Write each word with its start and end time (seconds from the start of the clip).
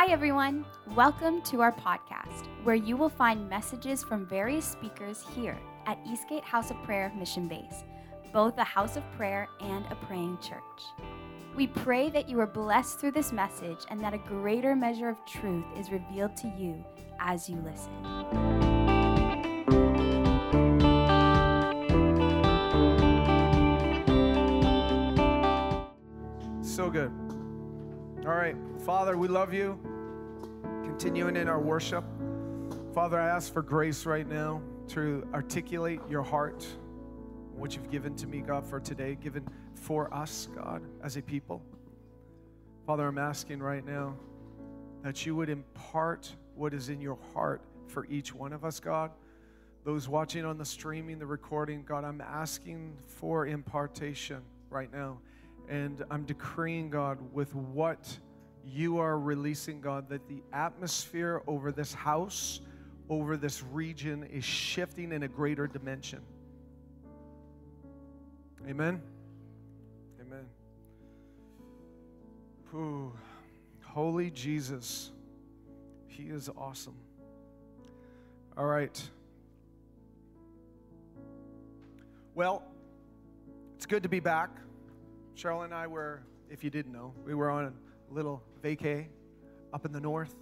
Hi, 0.00 0.12
everyone. 0.12 0.64
Welcome 0.94 1.42
to 1.42 1.60
our 1.60 1.72
podcast, 1.72 2.46
where 2.62 2.76
you 2.76 2.96
will 2.96 3.08
find 3.08 3.50
messages 3.50 4.04
from 4.04 4.26
various 4.26 4.64
speakers 4.64 5.24
here 5.34 5.58
at 5.86 5.98
Eastgate 6.06 6.44
House 6.44 6.70
of 6.70 6.80
Prayer 6.84 7.12
Mission 7.18 7.48
Base, 7.48 7.82
both 8.32 8.56
a 8.58 8.62
house 8.62 8.96
of 8.96 9.02
prayer 9.16 9.48
and 9.60 9.84
a 9.90 9.96
praying 9.96 10.38
church. 10.40 10.60
We 11.56 11.66
pray 11.66 12.10
that 12.10 12.28
you 12.28 12.38
are 12.38 12.46
blessed 12.46 13.00
through 13.00 13.10
this 13.10 13.32
message 13.32 13.78
and 13.90 14.00
that 14.00 14.14
a 14.14 14.18
greater 14.18 14.76
measure 14.76 15.08
of 15.08 15.16
truth 15.26 15.64
is 15.76 15.90
revealed 15.90 16.36
to 16.36 16.52
you 16.56 16.84
as 17.18 17.50
you 17.50 17.56
listen. 17.56 17.90
So 26.62 26.88
good. 26.88 27.27
All 28.28 28.34
right. 28.34 28.54
Father, 28.84 29.16
we 29.16 29.26
love 29.26 29.54
you. 29.54 29.80
Continuing 30.84 31.34
in 31.34 31.48
our 31.48 31.58
worship. 31.58 32.04
Father, 32.92 33.18
I 33.18 33.26
ask 33.26 33.50
for 33.50 33.62
grace 33.62 34.04
right 34.04 34.28
now 34.28 34.60
to 34.88 35.26
articulate 35.32 36.02
your 36.10 36.22
heart, 36.22 36.66
what 37.56 37.74
you've 37.74 37.90
given 37.90 38.14
to 38.16 38.26
me, 38.26 38.42
God, 38.42 38.66
for 38.66 38.80
today, 38.80 39.14
given 39.14 39.48
for 39.76 40.12
us, 40.12 40.46
God, 40.54 40.82
as 41.02 41.16
a 41.16 41.22
people. 41.22 41.62
Father, 42.84 43.06
I'm 43.06 43.16
asking 43.16 43.60
right 43.60 43.86
now 43.86 44.14
that 45.02 45.24
you 45.24 45.34
would 45.34 45.48
impart 45.48 46.30
what 46.54 46.74
is 46.74 46.90
in 46.90 47.00
your 47.00 47.16
heart 47.32 47.62
for 47.86 48.04
each 48.10 48.34
one 48.34 48.52
of 48.52 48.62
us, 48.62 48.78
God. 48.78 49.10
Those 49.84 50.06
watching 50.06 50.44
on 50.44 50.58
the 50.58 50.66
streaming, 50.66 51.18
the 51.18 51.24
recording, 51.24 51.82
God, 51.82 52.04
I'm 52.04 52.20
asking 52.20 52.92
for 53.06 53.46
impartation 53.46 54.42
right 54.68 54.92
now. 54.92 55.16
And 55.68 56.02
I'm 56.10 56.24
decreeing, 56.24 56.88
God, 56.90 57.18
with 57.32 57.54
what 57.54 58.18
you 58.64 58.98
are 58.98 59.18
releasing, 59.18 59.80
God, 59.80 60.08
that 60.08 60.26
the 60.28 60.42
atmosphere 60.52 61.42
over 61.46 61.72
this 61.72 61.92
house, 61.92 62.60
over 63.10 63.36
this 63.36 63.62
region 63.62 64.24
is 64.24 64.44
shifting 64.44 65.12
in 65.12 65.22
a 65.22 65.28
greater 65.28 65.66
dimension. 65.66 66.20
Amen. 68.68 69.00
Amen. 70.20 70.46
Ooh, 72.74 73.12
holy 73.84 74.30
Jesus. 74.30 75.12
He 76.06 76.24
is 76.24 76.50
awesome. 76.56 76.96
All 78.56 78.66
right. 78.66 79.00
Well, 82.34 82.62
it's 83.76 83.86
good 83.86 84.02
to 84.02 84.08
be 84.08 84.20
back. 84.20 84.50
Cheryl 85.38 85.64
and 85.64 85.72
I 85.72 85.86
were, 85.86 86.20
if 86.50 86.64
you 86.64 86.70
didn't 86.70 86.90
know, 86.90 87.14
we 87.24 87.32
were 87.32 87.48
on 87.48 87.66
a 87.66 87.72
little 88.12 88.42
vacay 88.60 89.06
up 89.72 89.86
in 89.86 89.92
the 89.92 90.00
north. 90.00 90.34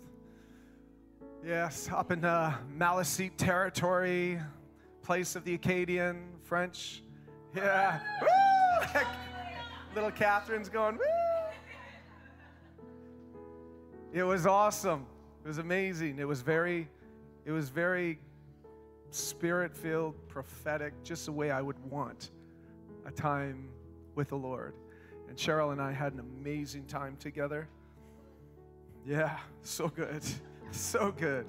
Yes, 1.45 1.91
up 1.93 2.11
in 2.13 2.25
uh, 2.25 2.57
Maliseet 2.75 3.33
territory, 3.37 4.41
place 5.03 5.37
of 5.37 5.45
the 5.45 5.53
Acadian, 5.53 6.29
French. 6.45 7.03
Yeah. 7.55 8.01
Woo! 8.23 9.01
little 9.95 10.11
Catherine's 10.11 10.71
going, 10.71 10.97
Woo! 10.97 11.03
It 14.15 14.23
was 14.23 14.47
awesome. 14.47 15.05
It 15.45 15.49
was 15.49 15.59
amazing. 15.59 16.19
It 16.19 16.27
was 16.27 16.41
very, 16.41 16.89
it 17.45 17.51
was 17.51 17.69
very 17.69 18.19
spirit-filled, 19.11 20.15
prophetic, 20.29 20.95
just 21.03 21.27
the 21.27 21.33
way 21.33 21.51
I 21.51 21.61
would 21.61 21.79
want 21.91 22.31
a 23.05 23.11
time 23.11 23.69
with 24.15 24.31
the 24.31 24.37
Lord. 24.37 24.73
And 25.37 25.43
Cheryl 25.43 25.73
and 25.73 25.83
I 25.83 25.93
had 25.93 26.15
an 26.15 26.21
amazing 26.21 26.87
time 26.87 27.17
together. 27.19 27.69
Yeah, 29.07 29.37
so 29.61 29.89
good. 29.89 30.23
so 30.71 31.13
good. 31.13 31.45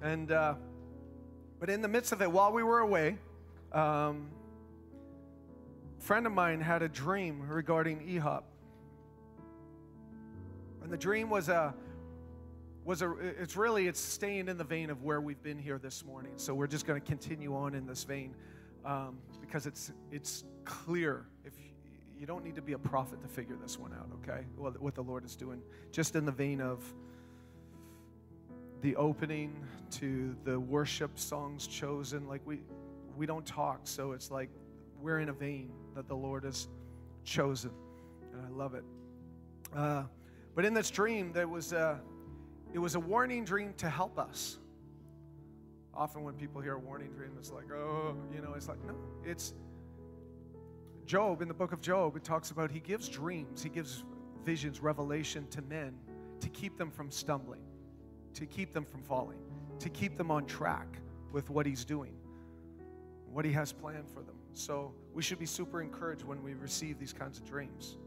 And, 0.00 0.32
uh, 0.32 0.54
but 1.60 1.68
in 1.68 1.82
the 1.82 1.88
midst 1.88 2.12
of 2.12 2.22
it, 2.22 2.32
while 2.32 2.52
we 2.52 2.62
were 2.62 2.78
away, 2.78 3.18
um, 3.72 4.28
a 5.98 6.02
friend 6.02 6.26
of 6.26 6.32
mine 6.32 6.58
had 6.58 6.80
a 6.80 6.88
dream 6.88 7.46
regarding 7.46 8.00
EHOP. 8.00 8.44
And 10.82 10.90
the 10.90 10.96
dream 10.96 11.28
was 11.28 11.50
a, 11.50 11.74
was 12.86 13.02
a, 13.02 13.12
it's 13.12 13.56
really, 13.56 13.88
it's 13.88 14.00
staying 14.00 14.48
in 14.48 14.56
the 14.56 14.64
vein 14.64 14.88
of 14.88 15.02
where 15.02 15.20
we've 15.20 15.42
been 15.42 15.58
here 15.58 15.78
this 15.78 16.02
morning. 16.02 16.32
So 16.36 16.54
we're 16.54 16.66
just 16.66 16.86
going 16.86 16.98
to 16.98 17.06
continue 17.06 17.54
on 17.54 17.74
in 17.74 17.86
this 17.86 18.04
vein 18.04 18.34
um, 18.86 19.18
because 19.42 19.66
it's, 19.66 19.92
it's 20.10 20.44
clear. 20.64 21.26
If 21.44 21.52
you 22.18 22.26
don't 22.26 22.44
need 22.44 22.56
to 22.56 22.62
be 22.62 22.72
a 22.72 22.78
prophet 22.78 23.20
to 23.22 23.28
figure 23.28 23.56
this 23.56 23.78
one 23.78 23.92
out, 23.92 24.08
okay? 24.22 24.44
What, 24.56 24.94
the 24.94 25.02
Lord 25.02 25.24
is 25.24 25.36
doing. 25.36 25.60
Just 25.92 26.16
in 26.16 26.24
the 26.24 26.32
vein 26.32 26.60
of 26.60 26.82
the 28.80 28.96
opening 28.96 29.54
to 29.90 30.34
the 30.44 30.58
worship 30.58 31.18
songs 31.18 31.66
chosen. 31.66 32.26
Like 32.26 32.40
we, 32.44 32.60
we 33.16 33.26
don't 33.26 33.44
talk, 33.44 33.80
so 33.84 34.12
it's 34.12 34.30
like 34.30 34.48
we're 35.00 35.20
in 35.20 35.28
a 35.28 35.32
vein 35.32 35.70
that 35.94 36.08
the 36.08 36.16
Lord 36.16 36.44
has 36.44 36.68
chosen, 37.24 37.70
and 38.32 38.42
I 38.46 38.50
love 38.50 38.74
it. 38.74 38.84
Uh, 39.74 40.04
but 40.54 40.64
in 40.64 40.72
this 40.72 40.90
dream, 40.90 41.32
there 41.32 41.48
was 41.48 41.72
a, 41.72 42.00
it 42.72 42.78
was 42.78 42.94
a 42.94 43.00
warning 43.00 43.44
dream 43.44 43.74
to 43.78 43.90
help 43.90 44.18
us. 44.18 44.58
Often 45.94 46.24
when 46.24 46.34
people 46.34 46.60
hear 46.60 46.74
a 46.74 46.78
warning 46.78 47.10
dream, 47.12 47.30
it's 47.38 47.50
like, 47.50 47.70
oh, 47.72 48.14
you 48.34 48.40
know, 48.40 48.54
it's 48.54 48.68
like, 48.68 48.82
no, 48.86 48.94
it's 49.24 49.54
Job, 51.06 51.40
in 51.40 51.48
the 51.48 51.54
book 51.54 51.72
of 51.72 51.80
Job, 51.80 52.16
it 52.16 52.24
talks 52.24 52.50
about 52.50 52.70
he 52.70 52.80
gives 52.80 53.08
dreams, 53.08 53.62
he 53.62 53.68
gives 53.68 54.02
visions, 54.44 54.80
revelation 54.80 55.46
to 55.48 55.62
men 55.62 55.94
to 56.40 56.48
keep 56.48 56.76
them 56.76 56.90
from 56.90 57.10
stumbling, 57.10 57.62
to 58.34 58.44
keep 58.44 58.72
them 58.72 58.84
from 58.84 59.02
falling, 59.02 59.38
to 59.78 59.88
keep 59.88 60.16
them 60.16 60.30
on 60.30 60.44
track 60.46 60.98
with 61.32 61.48
what 61.48 61.64
he's 61.64 61.84
doing, 61.84 62.14
what 63.32 63.44
he 63.44 63.52
has 63.52 63.72
planned 63.72 64.08
for 64.08 64.20
them. 64.22 64.34
So 64.52 64.92
we 65.14 65.22
should 65.22 65.38
be 65.38 65.46
super 65.46 65.80
encouraged 65.80 66.24
when 66.24 66.42
we 66.42 66.54
receive 66.54 66.98
these 66.98 67.12
kinds 67.12 67.38
of 67.38 67.44
dreams. 67.44 67.98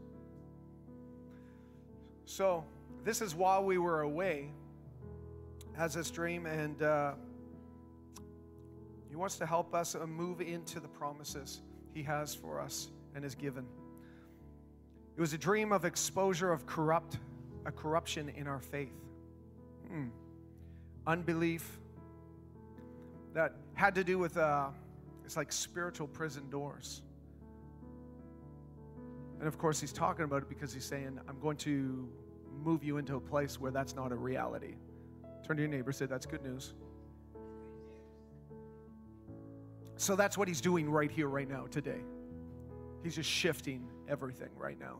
So 2.26 2.64
this 3.02 3.22
is 3.22 3.34
while 3.34 3.64
we 3.64 3.78
were 3.78 4.02
away, 4.02 4.50
has 5.72 5.94
this 5.94 6.10
dream, 6.10 6.44
and 6.44 6.82
uh, 6.82 7.12
he 9.08 9.16
wants 9.16 9.36
to 9.38 9.46
help 9.46 9.74
us 9.74 9.94
uh, 9.94 10.06
move 10.06 10.40
into 10.40 10.80
the 10.80 10.88
promises 10.88 11.62
he 11.94 12.02
has 12.02 12.34
for 12.34 12.60
us 12.60 12.88
and 13.14 13.24
has 13.24 13.34
given. 13.34 13.66
It 15.16 15.20
was 15.20 15.32
a 15.32 15.38
dream 15.38 15.72
of 15.72 15.84
exposure 15.84 16.52
of 16.52 16.66
corrupt, 16.66 17.18
a 17.66 17.72
corruption 17.72 18.28
in 18.30 18.46
our 18.46 18.60
faith. 18.60 18.94
Hmm. 19.88 20.08
Unbelief 21.06 21.78
that 23.34 23.54
had 23.74 23.94
to 23.94 24.04
do 24.04 24.18
with, 24.18 24.36
uh, 24.36 24.68
it's 25.24 25.36
like 25.36 25.52
spiritual 25.52 26.08
prison 26.08 26.48
doors. 26.50 27.02
And 29.38 29.48
of 29.48 29.58
course, 29.58 29.80
he's 29.80 29.92
talking 29.92 30.24
about 30.24 30.42
it 30.42 30.48
because 30.48 30.72
he's 30.72 30.84
saying, 30.84 31.18
I'm 31.28 31.38
going 31.40 31.56
to 31.58 32.08
move 32.62 32.84
you 32.84 32.98
into 32.98 33.16
a 33.16 33.20
place 33.20 33.58
where 33.58 33.70
that's 33.70 33.94
not 33.94 34.12
a 34.12 34.14
reality. 34.14 34.74
Turn 35.46 35.56
to 35.56 35.62
your 35.62 35.70
neighbor, 35.70 35.92
say, 35.92 36.06
That's 36.06 36.26
good 36.26 36.42
news. 36.42 36.74
So 40.00 40.16
that's 40.16 40.38
what 40.38 40.48
he's 40.48 40.62
doing 40.62 40.88
right 40.90 41.10
here, 41.10 41.28
right 41.28 41.46
now, 41.46 41.66
today. 41.70 42.00
He's 43.02 43.14
just 43.14 43.28
shifting 43.28 43.86
everything 44.08 44.48
right 44.56 44.80
now. 44.80 44.96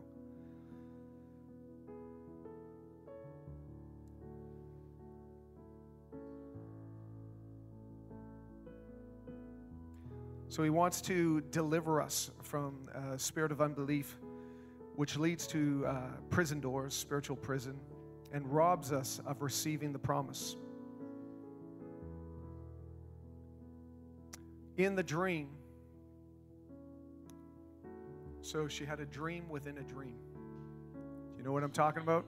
So 10.49 10.61
he 10.61 10.69
wants 10.69 11.01
to 11.01 11.41
deliver 11.49 11.99
us 11.99 12.29
from 12.43 12.87
a 12.93 13.17
spirit 13.17 13.51
of 13.51 13.59
unbelief, 13.59 14.19
which 14.97 15.17
leads 15.17 15.47
to 15.47 15.83
uh, 15.87 15.99
prison 16.29 16.59
doors, 16.59 16.93
spiritual 16.93 17.37
prison, 17.37 17.79
and 18.31 18.45
robs 18.53 18.91
us 18.91 19.19
of 19.25 19.41
receiving 19.41 19.93
the 19.93 19.99
promise. 19.99 20.57
In 24.77 24.95
the 24.95 25.03
dream, 25.03 25.49
so 28.41 28.67
she 28.67 28.85
had 28.85 28.99
a 28.99 29.05
dream 29.05 29.47
within 29.49 29.77
a 29.77 29.83
dream. 29.83 30.15
You 31.37 31.43
know 31.43 31.51
what 31.51 31.63
I'm 31.63 31.71
talking 31.71 32.01
about? 32.01 32.25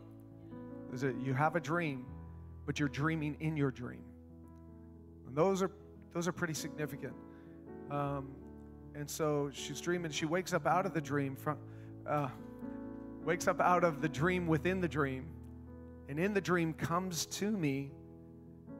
Is 0.94 1.04
you 1.04 1.34
have 1.34 1.56
a 1.56 1.60
dream, 1.60 2.06
but 2.66 2.80
you're 2.80 2.90
dreaming 2.90 3.36
in 3.40 3.58
your 3.58 3.72
dream. 3.72 4.04
And 5.28 5.36
those 5.36 5.62
are 5.62 5.72
those 6.14 6.28
are 6.28 6.32
pretty 6.32 6.54
significant. 6.54 7.14
Um, 7.90 8.30
and 8.96 9.10
so 9.10 9.50
she's 9.54 9.82
dreaming. 9.82 10.12
She 10.12 10.26
wakes 10.26 10.54
up 10.54 10.68
out 10.68 10.86
of 10.86 10.94
the 10.94 11.02
dream 11.02 11.36
from, 11.36 11.58
uh, 12.08 12.28
wakes 13.24 13.48
up 13.48 13.60
out 13.60 13.84
of 13.84 14.02
the 14.02 14.10
dream 14.10 14.48
within 14.48 14.80
the 14.80 14.88
dream, 14.88 15.26
and 16.10 16.20
in 16.20 16.34
the 16.34 16.42
dream 16.42 16.74
comes 16.74 17.26
to 17.28 17.50
me 17.50 17.92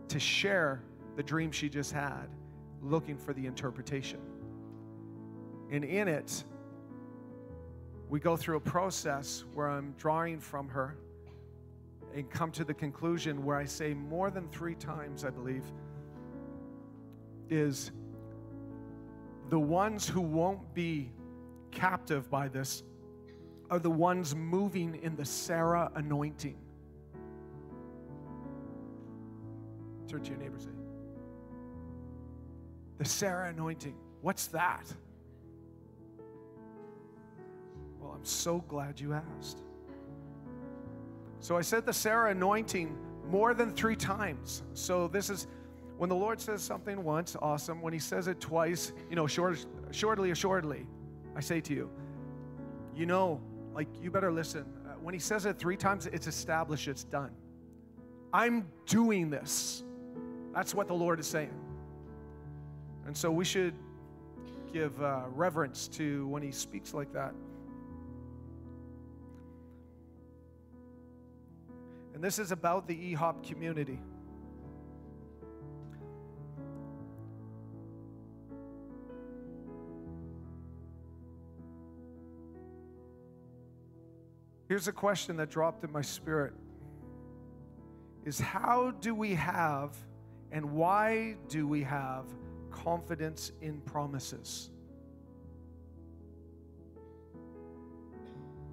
to 0.10 0.20
share 0.20 0.84
the 1.16 1.24
dream 1.24 1.52
she 1.52 1.70
just 1.70 1.92
had, 1.92 2.28
looking 2.84 3.18
for 3.18 3.34
the 3.34 3.46
interpretation. 3.46 4.20
And 5.72 5.84
in 5.84 6.08
it, 6.08 6.44
we 8.10 8.20
go 8.20 8.38
through 8.38 8.58
a 8.58 8.62
process 8.62 9.44
where 9.54 9.68
I'm 9.68 9.96
drawing 9.98 10.40
from 10.40 10.68
her 10.70 10.96
and 12.14 12.30
come 12.30 12.52
to 12.52 12.64
the 12.64 12.74
conclusion 12.74 13.44
where 13.44 13.58
I 13.58 13.66
say 13.66 13.94
more 13.94 14.30
than 14.30 14.48
three 14.50 14.76
times, 14.76 15.26
I 15.26 15.32
believe, 15.32 15.64
is 17.50 17.92
the 19.50 19.60
ones 19.60 20.08
who 20.08 20.22
won't 20.22 20.74
be 20.74 21.12
captive 21.72 22.30
by 22.30 22.48
this 22.48 22.84
are 23.70 23.80
the 23.80 23.90
ones 23.90 24.36
moving 24.36 25.00
in 25.02 25.16
the 25.16 25.26
Sarah 25.26 25.92
anointing. 25.96 26.58
Turn 30.08 30.22
to 30.22 30.30
your 30.30 30.40
neighbor 30.40 30.60
say, 30.60 30.70
The 32.98 33.06
Sarah 33.06 33.50
anointing. 33.50 33.96
What's 34.22 34.48
that? 34.48 34.86
Well, 38.00 38.14
I'm 38.14 38.26
so 38.26 38.60
glad 38.68 39.00
you 39.00 39.14
asked. 39.14 39.60
So 41.40 41.58
I 41.58 41.62
said 41.62 41.86
the 41.86 41.94
Sarah 41.94 42.32
anointing 42.32 42.98
more 43.28 43.54
than 43.54 43.74
three 43.74 43.96
times. 43.96 44.64
So 44.74 45.08
this 45.08 45.30
is 45.30 45.48
when 45.98 46.10
the 46.10 46.16
Lord 46.16 46.40
says 46.40 46.62
something 46.62 47.04
once, 47.04 47.36
awesome. 47.42 47.82
When 47.82 47.94
He 47.94 48.00
says 48.00 48.28
it 48.28 48.40
twice, 48.40 48.94
you 49.10 49.16
know, 49.16 49.28
short, 49.28 49.66
shortly, 49.92 50.32
assuredly, 50.32 50.88
I 51.36 51.42
say 51.42 51.62
to 51.62 51.74
you, 51.74 51.90
you 52.96 53.06
know, 53.06 53.42
like 53.74 53.88
you 54.02 54.12
better 54.12 54.32
listen. 54.32 54.66
Uh, 54.86 54.94
when 55.02 55.14
He 55.14 55.20
says 55.20 55.46
it 55.46 55.58
three 55.58 55.78
times, 55.78 56.06
it's 56.08 56.28
established, 56.28 56.88
it's 56.88 57.04
done. 57.04 57.32
I'm 58.32 58.68
doing 58.86 59.30
this. 59.30 59.84
That's 60.54 60.74
what 60.74 60.88
the 60.88 60.94
Lord 60.94 61.20
is 61.20 61.28
saying. 61.28 61.54
And 63.06 63.16
so 63.16 63.32
we 63.32 63.46
should 63.46 63.74
give 64.72 65.02
uh, 65.02 65.24
reverence 65.30 65.88
to 65.90 66.28
when 66.28 66.42
He 66.42 66.52
speaks 66.52 66.94
like 66.94 67.14
that. 67.14 67.34
And 72.14 72.24
this 72.24 72.40
is 72.40 72.52
about 72.52 72.88
the 72.88 72.96
EHOP 72.96 73.44
community. 73.44 74.00
Here's 84.74 84.88
a 84.88 84.92
question 84.92 85.38
that 85.38 85.52
dropped 85.52 85.84
in 85.84 85.92
my 85.92 86.02
spirit 86.02 86.54
is 88.26 88.40
how 88.40 88.92
do 89.02 89.14
we 89.14 89.36
have 89.36 89.96
and 90.52 90.72
why 90.72 91.36
do 91.48 91.68
we 91.68 91.84
have 91.84 92.26
confidence 92.74 93.54
in 93.62 93.80
promises? 93.82 94.70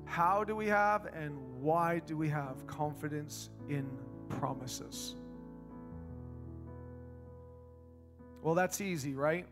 How 0.05 0.43
do 0.43 0.56
we 0.56 0.67
have 0.67 1.06
and 1.06 1.38
why 1.61 2.00
do 2.00 2.17
we 2.17 2.29
have 2.29 2.67
confidence 2.67 3.50
in 3.69 3.88
promises? 4.29 5.14
Well, 8.43 8.56
that's 8.56 8.81
easy, 8.81 9.14
right? 9.14 9.47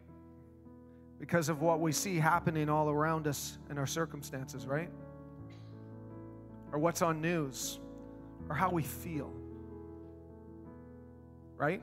Because 1.20 1.48
of 1.48 1.62
what 1.62 1.78
we 1.80 1.92
see 1.92 2.16
happening 2.16 2.68
all 2.68 2.90
around 2.90 3.28
us 3.28 3.58
in 3.70 3.78
our 3.78 3.86
circumstances, 3.86 4.66
right? 4.66 4.90
or 6.72 6.78
what's 6.78 7.02
on 7.02 7.20
news 7.20 7.78
or 8.48 8.54
how 8.54 8.70
we 8.70 8.82
feel. 8.82 9.32
Right? 11.56 11.82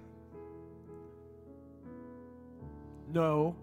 No. 3.16 3.56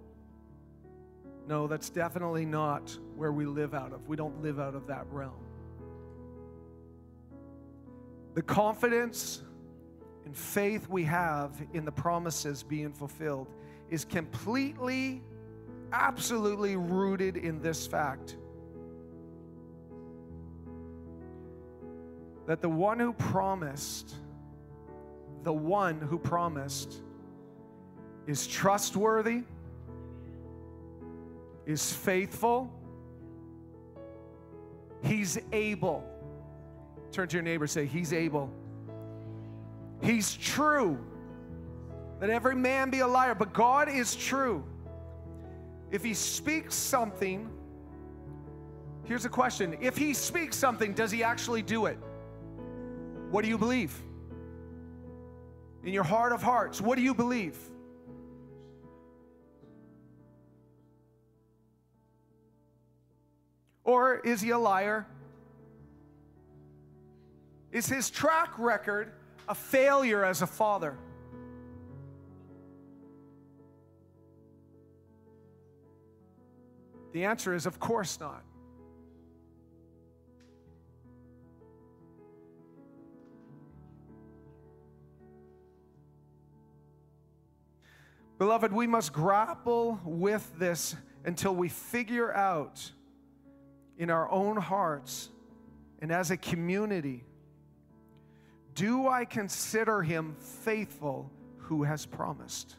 No, 1.47 1.67
that's 1.67 1.91
definitely 1.91 2.47
not 2.47 2.97
where 3.17 3.33
we 3.33 3.45
live 3.45 3.75
out 3.75 3.93
of. 3.93 4.09
We 4.09 4.17
don't 4.17 4.43
live 4.43 4.59
out 4.59 4.75
of 4.75 4.87
that 4.87 5.05
realm. 5.11 5.45
The 8.35 8.41
confidence 8.41 9.43
and 10.25 10.35
faith 10.35 10.89
we 10.89 11.05
have 11.05 11.63
in 11.75 11.85
the 11.85 11.93
promises 11.93 12.63
being 12.63 12.95
fulfilled 12.95 13.49
is 13.91 14.07
completely, 14.07 15.23
absolutely 15.93 16.77
rooted 16.77 17.37
in 17.37 17.61
this 17.61 17.87
fact 17.87 18.39
that 22.47 22.63
the 22.63 22.69
one 22.71 22.99
who 22.99 23.13
promised, 23.13 24.15
the 25.43 25.53
one 25.53 26.01
who 26.01 26.19
promised, 26.19 27.03
is 28.27 28.47
trustworthy, 28.47 29.43
is 31.67 31.93
faithful, 31.93 32.73
he's 35.03 35.39
able. 35.53 36.05
Turn 37.13 37.29
to 37.29 37.37
your 37.37 37.43
neighbor 37.43 37.67
say, 37.67 37.85
He's 37.85 38.13
able. 38.13 38.51
He's 40.01 40.35
true. 40.35 40.99
Let 42.21 42.31
every 42.31 42.57
man 42.57 42.91
be 42.91 43.01
a 43.01 43.07
liar, 43.07 43.35
but 43.35 43.53
God 43.53 43.89
is 43.89 44.17
true. 44.17 44.65
If 45.91 46.03
he 46.03 46.15
speaks 46.15 46.75
something, 46.75 47.51
here's 49.05 49.25
a 49.25 49.29
question 49.29 49.77
if 49.81 49.97
he 49.97 50.15
speaks 50.15 50.57
something, 50.57 50.95
does 50.95 51.11
he 51.11 51.23
actually 51.23 51.63
do 51.63 51.87
it? 51.87 51.99
What 53.31 53.43
do 53.43 53.49
you 53.49 53.59
believe? 53.59 53.95
In 55.85 55.93
your 55.93 56.05
heart 56.05 56.33
of 56.33 56.43
hearts, 56.43 56.81
what 56.81 56.97
do 56.97 57.03
you 57.03 57.15
believe? 57.15 57.57
Or 64.03 64.17
is 64.17 64.41
he 64.41 64.51
a 64.51 64.59
liar? 64.59 65.07
Is 67.71 67.87
his 67.87 68.11
track 68.11 68.51
record 68.59 69.13
a 69.49 69.55
failure 69.55 70.25
as 70.25 70.43
a 70.43 70.47
father? 70.49 70.99
The 77.13 77.25
answer 77.27 77.55
is, 77.55 77.65
of 77.65 77.79
course 77.79 78.19
not. 78.19 78.43
Beloved, 88.41 88.73
we 88.73 88.89
must 88.89 89.13
grapple 89.13 90.01
with 90.05 90.59
this 90.59 90.97
until 91.25 91.55
we 91.55 91.69
figure 91.69 92.35
out 92.35 92.91
in 93.99 94.11
our 94.11 94.31
own 94.31 94.57
hearts 94.57 95.29
and 96.01 96.11
as 96.11 96.31
a 96.31 96.37
community 96.37 97.25
do 98.75 99.07
I 99.07 99.25
consider 99.25 100.03
him 100.03 100.35
faithful 100.39 101.31
who 101.59 101.83
has 101.83 102.07
promised? 102.07 102.77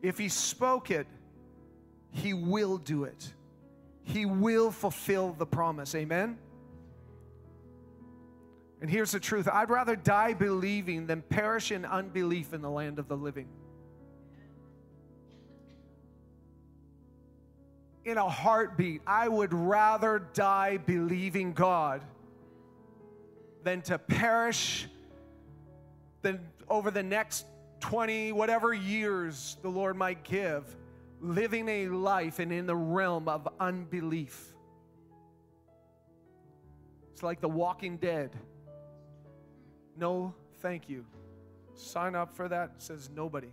If 0.00 0.18
he 0.18 0.28
spoke 0.28 0.90
it, 0.90 1.06
he 2.10 2.34
will 2.34 2.78
do 2.78 3.04
it. 3.04 3.32
He 4.04 4.26
will 4.26 4.70
fulfill 4.70 5.32
the 5.32 5.46
promise. 5.46 5.94
Amen? 5.94 6.38
And 8.80 8.90
here's 8.90 9.12
the 9.12 9.20
truth 9.20 9.48
I'd 9.48 9.70
rather 9.70 9.94
die 9.94 10.34
believing 10.34 11.06
than 11.06 11.22
perish 11.22 11.70
in 11.70 11.84
unbelief 11.84 12.52
in 12.52 12.62
the 12.62 12.70
land 12.70 12.98
of 12.98 13.08
the 13.08 13.16
living. 13.16 13.48
In 18.12 18.18
a 18.18 18.28
heartbeat, 18.28 19.00
I 19.06 19.26
would 19.26 19.54
rather 19.54 20.18
die 20.34 20.76
believing 20.76 21.54
God 21.54 22.02
than 23.64 23.80
to 23.82 23.98
perish 23.98 24.86
than 26.20 26.40
over 26.68 26.90
the 26.90 27.02
next 27.02 27.46
20, 27.80 28.32
whatever 28.32 28.74
years 28.74 29.56
the 29.62 29.70
Lord 29.70 29.96
might 29.96 30.24
give, 30.24 30.76
living 31.22 31.66
a 31.70 31.88
life 31.88 32.38
and 32.38 32.52
in 32.52 32.66
the 32.66 32.76
realm 32.76 33.30
of 33.30 33.48
unbelief. 33.58 34.52
It's 37.14 37.22
like 37.22 37.40
the 37.40 37.48
walking 37.48 37.96
dead. 37.96 38.36
No, 39.96 40.34
thank 40.60 40.86
you. 40.86 41.06
Sign 41.72 42.14
up 42.14 42.36
for 42.36 42.46
that 42.46 42.72
says 42.76 43.08
nobody. 43.08 43.52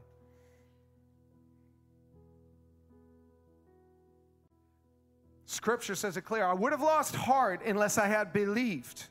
Scripture 5.60 5.94
says 5.94 6.16
it 6.16 6.22
clear 6.22 6.46
I 6.46 6.54
would 6.54 6.72
have 6.72 6.82
lost 6.82 7.14
heart 7.14 7.66
unless 7.66 7.98
I 7.98 8.08
had 8.08 8.32
believed 8.32 9.08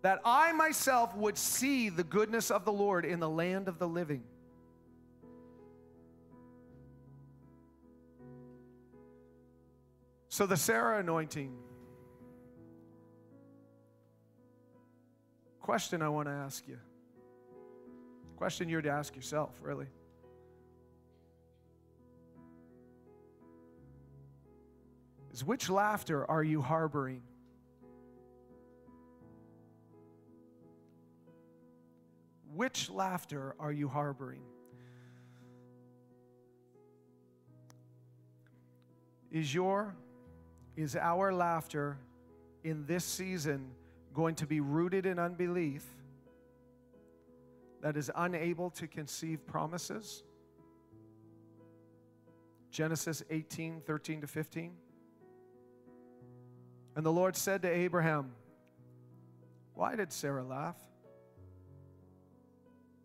that 0.00 0.18
I 0.24 0.52
myself 0.52 1.14
would 1.14 1.36
see 1.36 1.90
the 1.90 2.02
goodness 2.02 2.50
of 2.50 2.64
the 2.64 2.72
Lord 2.72 3.04
in 3.04 3.20
the 3.20 3.28
land 3.28 3.68
of 3.68 3.78
the 3.78 3.86
living. 3.86 4.22
So, 10.30 10.46
the 10.46 10.56
Sarah 10.56 11.00
anointing 11.00 11.54
Question 15.60 16.00
I 16.00 16.08
want 16.08 16.28
to 16.28 16.32
ask 16.32 16.66
you. 16.66 16.78
Question 18.36 18.70
you're 18.70 18.80
to 18.80 18.88
ask 18.88 19.16
yourself, 19.16 19.50
really. 19.60 19.88
is 25.36 25.44
which 25.44 25.68
laughter 25.68 26.24
are 26.30 26.42
you 26.42 26.62
harboring? 26.62 27.20
Which 32.54 32.88
laughter 32.88 33.54
are 33.60 33.70
you 33.70 33.86
harboring? 33.86 34.40
Is 39.30 39.52
your, 39.52 39.94
is 40.74 40.96
our 40.96 41.34
laughter 41.34 41.98
in 42.64 42.86
this 42.86 43.04
season 43.04 43.72
going 44.14 44.36
to 44.36 44.46
be 44.46 44.60
rooted 44.60 45.04
in 45.04 45.18
unbelief 45.18 45.84
that 47.82 47.98
is 47.98 48.10
unable 48.16 48.70
to 48.70 48.86
conceive 48.86 49.46
promises? 49.46 50.22
Genesis 52.70 53.22
18, 53.28 53.82
13 53.82 54.22
to 54.22 54.26
15. 54.26 54.72
And 56.96 57.04
the 57.04 57.12
Lord 57.12 57.36
said 57.36 57.62
to 57.62 57.68
Abraham, 57.68 58.32
Why 59.74 59.94
did 59.96 60.12
Sarah 60.12 60.42
laugh? 60.42 60.78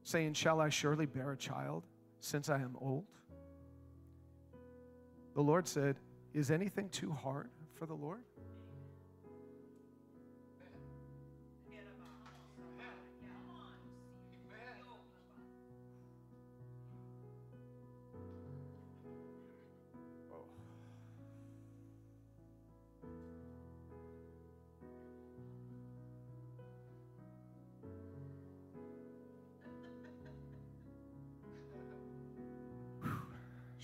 Saying, 0.03 0.33
Shall 0.33 0.61
I 0.61 0.69
surely 0.69 1.05
bear 1.05 1.33
a 1.33 1.37
child 1.37 1.83
since 2.21 2.49
I 2.49 2.55
am 2.55 2.77
old? 2.79 3.05
The 5.35 5.41
Lord 5.41 5.67
said, 5.67 5.97
Is 6.33 6.51
anything 6.51 6.87
too 6.87 7.11
hard 7.11 7.49
for 7.75 7.85
the 7.85 7.93
Lord? 7.93 8.23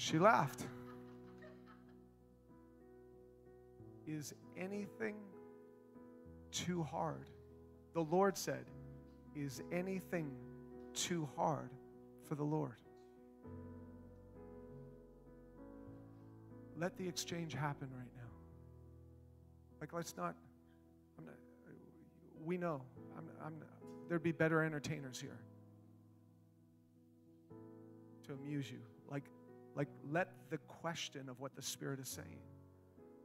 She 0.10 0.20
laughed. 0.20 0.64
Is 4.08 4.34
anything 4.56 5.18
too 6.50 6.82
hard? 6.82 7.30
The 7.94 8.04
Lord 8.04 8.38
said, 8.38 8.64
Is 9.36 9.62
anything 9.70 10.32
too 10.94 11.28
hard 11.36 11.72
for 12.26 12.36
the 12.36 12.44
Lord? 12.46 12.78
Let 16.78 16.96
the 16.96 17.06
exchange 17.06 17.54
happen 17.54 17.90
right 17.94 18.12
now. 18.16 18.32
Like, 19.82 19.92
let's 19.92 20.16
not, 20.16 20.36
not 21.26 21.36
we 22.46 22.58
know 22.58 22.82
I'm, 23.18 23.26
I'm, 23.46 23.56
there'd 24.08 24.24
be 24.24 24.32
better 24.32 24.64
entertainers 24.64 25.20
here 25.20 25.42
to 28.26 28.34
amuse 28.36 28.72
you. 28.72 28.80
Like, 29.12 29.26
like, 29.78 29.88
let 30.12 30.30
the 30.50 30.58
question 30.58 31.30
of 31.30 31.40
what 31.40 31.56
the 31.56 31.62
Spirit 31.62 32.00
is 32.00 32.10
saying, 32.10 32.40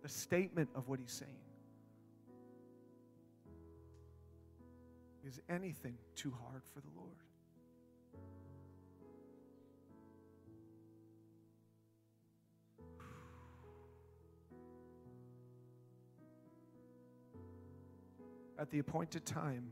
the 0.03 0.09
statement 0.09 0.69
of 0.75 0.87
what 0.87 1.01
He's 1.01 1.11
saying, 1.11 1.33
is 5.27 5.41
anything 5.49 5.97
too 6.15 6.35
hard 6.45 6.63
for 6.75 6.81
the 6.81 6.91
Lord? 6.95 7.09
At 18.59 18.71
the 18.71 18.79
appointed 18.79 19.25
time, 19.25 19.71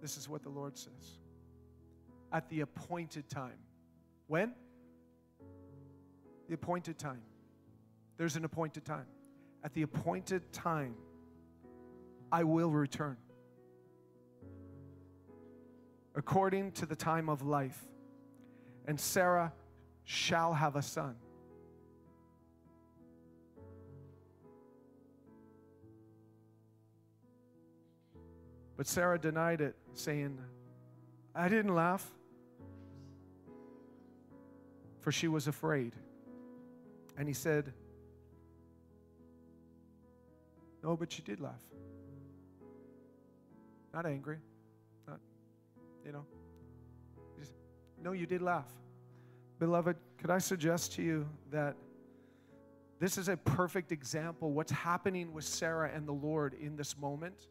this 0.00 0.16
is 0.16 0.26
what 0.26 0.42
the 0.42 0.48
Lord 0.48 0.78
says. 0.78 1.18
At 2.32 2.48
the 2.48 2.62
appointed 2.62 3.28
time. 3.28 3.58
When? 4.26 4.54
The 6.50 6.54
appointed 6.54 6.98
time. 6.98 7.22
There's 8.16 8.34
an 8.34 8.44
appointed 8.44 8.84
time. 8.84 9.06
At 9.62 9.72
the 9.72 9.82
appointed 9.82 10.52
time, 10.52 10.96
I 12.32 12.42
will 12.42 12.70
return. 12.72 13.16
According 16.16 16.72
to 16.72 16.86
the 16.86 16.96
time 16.96 17.28
of 17.28 17.42
life. 17.42 17.80
And 18.88 18.98
Sarah 18.98 19.52
shall 20.02 20.52
have 20.52 20.74
a 20.74 20.82
son. 20.82 21.14
But 28.76 28.88
Sarah 28.88 29.20
denied 29.20 29.60
it, 29.60 29.76
saying, 29.94 30.36
I 31.32 31.48
didn't 31.48 31.76
laugh, 31.76 32.04
for 34.98 35.12
she 35.12 35.28
was 35.28 35.46
afraid. 35.46 35.94
And 37.20 37.28
he 37.28 37.34
said, 37.34 37.74
No, 40.82 40.96
but 40.96 41.18
you 41.18 41.22
did 41.22 41.38
laugh. 41.38 41.60
Not 43.92 44.06
angry. 44.06 44.38
Not, 45.06 45.20
you 46.02 46.12
know. 46.12 46.24
No, 48.02 48.12
you 48.12 48.24
did 48.24 48.40
laugh. 48.40 48.70
Beloved, 49.58 49.98
could 50.16 50.30
I 50.30 50.38
suggest 50.38 50.94
to 50.94 51.02
you 51.02 51.28
that 51.50 51.76
this 52.98 53.18
is 53.18 53.28
a 53.28 53.36
perfect 53.36 53.92
example 53.92 54.52
what's 54.52 54.72
happening 54.72 55.34
with 55.34 55.44
Sarah 55.44 55.90
and 55.94 56.08
the 56.08 56.12
Lord 56.12 56.54
in 56.54 56.74
this 56.74 56.96
moment? 56.96 57.48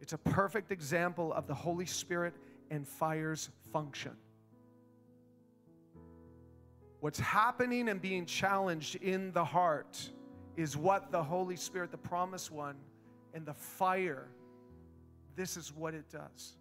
It's 0.00 0.12
a 0.12 0.18
perfect 0.18 0.70
example 0.70 1.32
of 1.32 1.48
the 1.48 1.54
Holy 1.54 1.86
Spirit 1.86 2.34
and 2.70 2.86
fire's 2.86 3.50
function. 3.72 4.12
What's 7.00 7.18
happening 7.18 7.88
and 7.88 8.00
being 8.00 8.26
challenged 8.26 8.96
in 8.96 9.32
the 9.32 9.44
heart 9.44 10.10
is 10.56 10.76
what 10.76 11.10
the 11.10 11.22
Holy 11.22 11.56
Spirit, 11.56 11.90
the 11.90 11.96
promised 11.96 12.50
one, 12.50 12.76
and 13.32 13.46
the 13.46 13.54
fire, 13.54 14.28
this 15.34 15.56
is 15.56 15.72
what 15.72 15.94
it 15.94 16.04
does. 16.10 16.56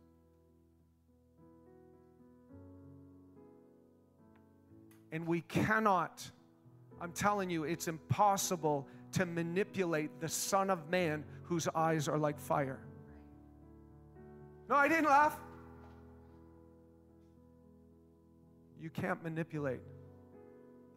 And 5.12 5.28
we 5.28 5.42
cannot, 5.42 6.24
I'm 7.02 7.12
telling 7.12 7.50
you, 7.50 7.66
it's 7.66 7.90
impossible 7.90 8.88
to 9.14 9.26
manipulate 9.26 10.22
the 10.22 10.30
Son 10.30 10.70
of 10.70 10.90
Man 10.90 11.26
whose 11.44 11.68
eyes 11.76 12.08
are 12.08 12.18
like 12.18 12.40
fire. 12.40 12.80
No, 14.70 14.76
I 14.76 14.88
didn't 14.88 15.06
laugh. 15.06 15.38
You 18.80 18.90
can't 18.90 19.22
manipulate 19.24 19.82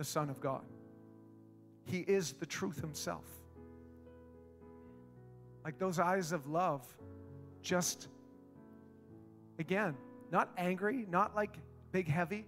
the 0.03 0.09
Son 0.09 0.29
of 0.31 0.41
God. 0.41 0.63
He 1.85 1.99
is 2.01 2.33
the 2.33 2.47
truth 2.47 2.81
Himself. 2.81 3.25
Like 5.65 5.79
those 5.79 6.01
eyes 6.01 6.33
of 6.33 6.49
love, 6.49 6.85
just 7.63 8.09
again, 9.61 9.95
not 10.33 10.51
angry, 10.59 11.07
not 11.09 11.37
like 11.37 11.57
big 11.93 12.09
heavy, 12.09 12.47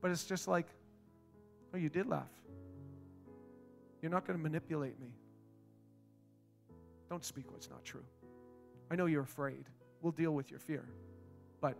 but 0.00 0.10
it's 0.10 0.24
just 0.24 0.48
like, 0.48 0.66
oh, 1.74 1.76
you 1.76 1.90
did 1.90 2.06
laugh. 2.06 2.32
You're 4.00 4.10
not 4.10 4.26
going 4.26 4.38
to 4.38 4.42
manipulate 4.42 4.98
me. 4.98 5.08
Don't 7.10 7.26
speak 7.26 7.44
what's 7.52 7.68
not 7.68 7.84
true. 7.84 8.04
I 8.90 8.96
know 8.96 9.04
you're 9.04 9.20
afraid. 9.22 9.66
We'll 10.00 10.12
deal 10.12 10.32
with 10.32 10.50
your 10.50 10.60
fear. 10.60 10.86
But 11.60 11.76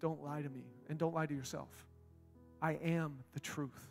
don't 0.00 0.24
lie 0.24 0.40
to 0.40 0.48
me 0.48 0.64
and 0.88 0.98
don't 0.98 1.14
lie 1.14 1.26
to 1.26 1.34
yourself. 1.34 1.68
I 2.62 2.78
am 2.84 3.18
the 3.34 3.40
truth. 3.40 3.90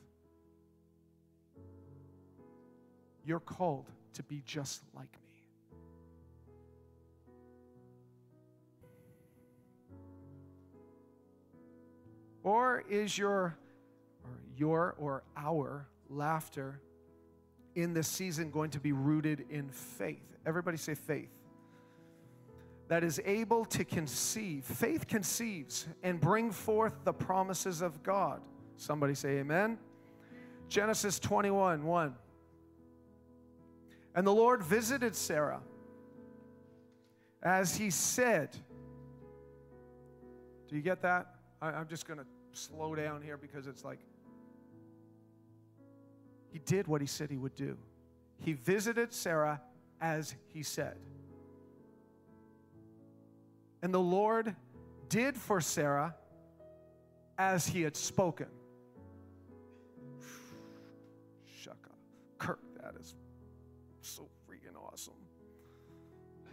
You're 3.26 3.42
called 3.42 3.90
to 4.14 4.24
be 4.24 4.42
just 4.46 4.82
like 4.96 5.12
me. 5.12 5.42
Or 12.44 12.84
is 12.90 13.18
your 13.18 13.58
or 14.24 14.40
your 14.56 14.96
or 14.98 15.24
our 15.36 15.88
laughter 16.10 16.80
in 17.76 17.94
this 17.94 18.08
season 18.08 18.52
going 18.52 18.72
to 18.72 18.80
be 18.80 18.94
rooted 18.94 19.46
in 19.50 19.70
faith? 19.70 20.38
Everybody 20.46 20.78
say 20.78 20.96
faith. 20.96 21.30
That 22.88 23.04
is 23.04 23.22
able 23.26 23.66
to 23.66 23.84
conceive. 23.84 24.64
Faith 24.64 25.08
conceives 25.08 25.88
and 26.04 26.20
bring 26.20 26.52
forth 26.52 27.04
the 27.04 27.14
promises 27.14 27.82
of 27.82 28.02
God. 28.02 28.42
Somebody 28.82 29.14
say 29.14 29.38
amen. 29.38 29.78
Genesis 30.68 31.20
21 31.20 31.84
1. 31.84 32.16
And 34.16 34.26
the 34.26 34.34
Lord 34.34 34.64
visited 34.64 35.16
Sarah 35.16 35.62
as 37.44 37.76
he 37.76 37.92
said. 37.92 38.50
Do 40.68 40.76
you 40.76 40.82
get 40.82 41.04
that? 41.04 41.36
I, 41.62 41.74
am 41.80 41.88
just 41.88 42.08
going 42.08 42.22
to 42.22 42.26
slow 42.54 42.96
down 42.96 43.22
here 43.22 43.38
because 43.38 43.68
it's 43.68 43.86
like 43.86 44.00
he 46.52 46.58
did 46.58 46.88
what 46.88 47.02
he 47.02 47.08
said 47.08 47.30
he 47.30 47.38
would 47.38 47.54
do. 47.54 47.78
He 48.40 48.54
visited 48.54 49.14
Sarah 49.14 49.62
as 50.02 50.34
he 50.48 50.64
said. 50.64 50.98
And 53.84 53.94
the 53.94 54.00
Lord 54.00 54.56
did 55.08 55.38
for 55.38 55.62
Sarah 55.62 56.16
as 57.38 57.68
he 57.68 57.84
had 57.84 57.96
spoken. 57.96 58.48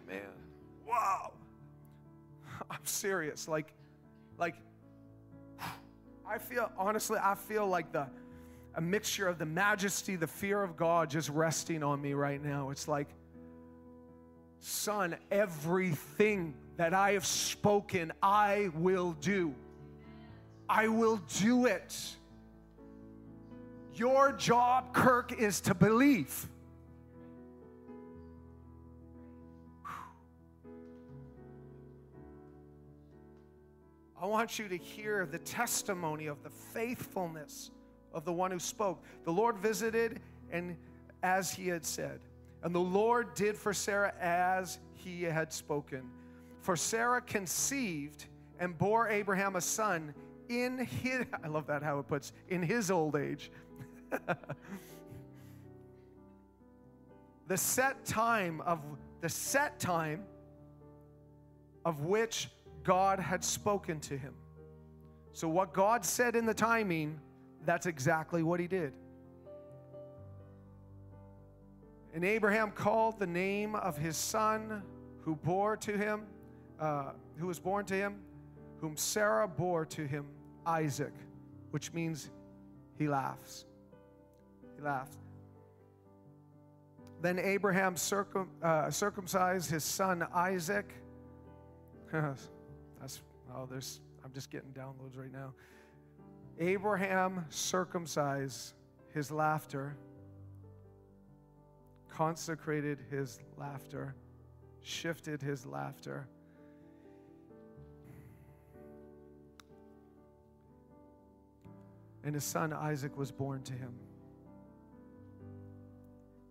Man, 0.08 0.20
wow. 0.86 1.32
I'm 2.70 2.84
serious. 2.84 3.46
Like, 3.46 3.72
like, 4.38 4.54
I 6.26 6.38
feel, 6.38 6.70
honestly, 6.78 7.18
I 7.22 7.34
feel 7.34 7.66
like 7.66 7.92
the, 7.92 8.06
a 8.74 8.80
mixture 8.80 9.28
of 9.28 9.38
the 9.38 9.46
majesty, 9.46 10.16
the 10.16 10.26
fear 10.26 10.62
of 10.62 10.76
God 10.76 11.10
just 11.10 11.28
resting 11.28 11.82
on 11.82 12.00
me 12.00 12.14
right 12.14 12.42
now. 12.42 12.70
It's 12.70 12.88
like, 12.88 13.08
Son, 14.60 15.16
everything 15.30 16.54
that 16.76 16.92
I 16.92 17.12
have 17.12 17.26
spoken, 17.26 18.12
I 18.22 18.70
will 18.74 19.12
do. 19.20 19.54
I 20.68 20.88
will 20.88 21.20
do 21.38 21.66
it. 21.66 21.96
Your 23.94 24.32
job, 24.32 24.92
Kirk, 24.92 25.32
is 25.32 25.60
to 25.62 25.74
believe. 25.74 26.48
I 34.20 34.26
want 34.26 34.58
you 34.58 34.68
to 34.68 34.76
hear 34.76 35.26
the 35.26 35.38
testimony 35.38 36.26
of 36.26 36.42
the 36.42 36.50
faithfulness 36.50 37.70
of 38.12 38.24
the 38.24 38.32
one 38.32 38.50
who 38.50 38.58
spoke. 38.58 39.04
The 39.24 39.30
Lord 39.30 39.58
visited, 39.58 40.20
and 40.50 40.76
as 41.22 41.52
he 41.52 41.68
had 41.68 41.86
said, 41.86 42.18
and 42.64 42.74
the 42.74 42.80
Lord 42.80 43.34
did 43.34 43.56
for 43.56 43.72
Sarah 43.72 44.12
as 44.20 44.80
he 44.94 45.22
had 45.22 45.52
spoken. 45.52 46.02
For 46.62 46.74
Sarah 46.74 47.20
conceived 47.20 48.24
and 48.58 48.76
bore 48.76 49.08
Abraham 49.08 49.54
a 49.54 49.60
son 49.60 50.12
in 50.48 50.78
his, 50.78 51.24
I 51.44 51.48
love 51.48 51.68
that 51.68 51.84
how 51.84 52.00
it 52.00 52.08
puts, 52.08 52.32
in 52.48 52.62
his 52.62 52.90
old 52.90 53.14
age. 53.14 53.52
the 57.46 57.56
set 57.56 58.04
time 58.04 58.60
of, 58.62 58.80
the 59.20 59.28
set 59.28 59.78
time 59.78 60.24
of 61.84 62.00
which 62.00 62.50
God 62.88 63.20
had 63.20 63.44
spoken 63.44 64.00
to 64.00 64.16
him. 64.16 64.32
So, 65.34 65.46
what 65.46 65.74
God 65.74 66.06
said 66.06 66.34
in 66.34 66.46
the 66.46 66.54
timing, 66.54 67.20
that's 67.66 67.84
exactly 67.84 68.42
what 68.42 68.60
he 68.60 68.66
did. 68.66 68.94
And 72.14 72.24
Abraham 72.24 72.70
called 72.70 73.18
the 73.18 73.26
name 73.26 73.74
of 73.74 73.98
his 73.98 74.16
son 74.16 74.82
who 75.20 75.36
bore 75.36 75.76
to 75.76 75.98
him, 75.98 76.22
uh, 76.80 77.10
who 77.36 77.46
was 77.46 77.58
born 77.58 77.84
to 77.84 77.94
him, 77.94 78.20
whom 78.80 78.96
Sarah 78.96 79.46
bore 79.46 79.84
to 79.84 80.06
him, 80.06 80.24
Isaac, 80.64 81.12
which 81.72 81.92
means 81.92 82.30
he 82.96 83.06
laughs. 83.06 83.66
He 84.76 84.82
laughs. 84.82 85.18
Then 87.20 87.38
Abraham 87.38 87.98
circum, 87.98 88.48
uh, 88.62 88.90
circumcised 88.90 89.70
his 89.70 89.84
son 89.84 90.26
Isaac. 90.32 90.90
Oh, 93.54 93.66
there's 93.66 94.00
I'm 94.24 94.32
just 94.32 94.50
getting 94.50 94.70
downloads 94.70 95.16
right 95.18 95.32
now. 95.32 95.54
Abraham 96.58 97.44
circumcised 97.50 98.74
his 99.14 99.30
laughter, 99.30 99.96
consecrated 102.10 102.98
his 103.10 103.38
laughter, 103.56 104.14
shifted 104.82 105.40
his 105.40 105.64
laughter. 105.64 106.28
And 112.24 112.34
his 112.34 112.44
son 112.44 112.72
Isaac 112.72 113.16
was 113.16 113.30
born 113.30 113.62
to 113.62 113.72
him. 113.72 113.94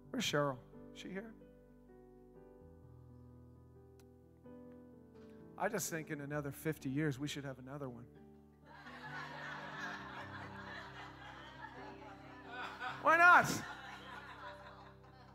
Where's 0.10 0.26
Cheryl? 0.26 0.58
Is 0.96 1.02
she 1.02 1.10
here? 1.10 1.34
I 5.60 5.70
just 5.70 5.90
think 5.90 6.12
in 6.12 6.22
another 6.22 6.52
50 6.52 6.88
years 6.88 7.18
we 7.18 7.28
should 7.28 7.44
have 7.44 7.58
another 7.58 7.90
one. 7.90 8.04
Why 13.02 13.18
not? 13.18 13.52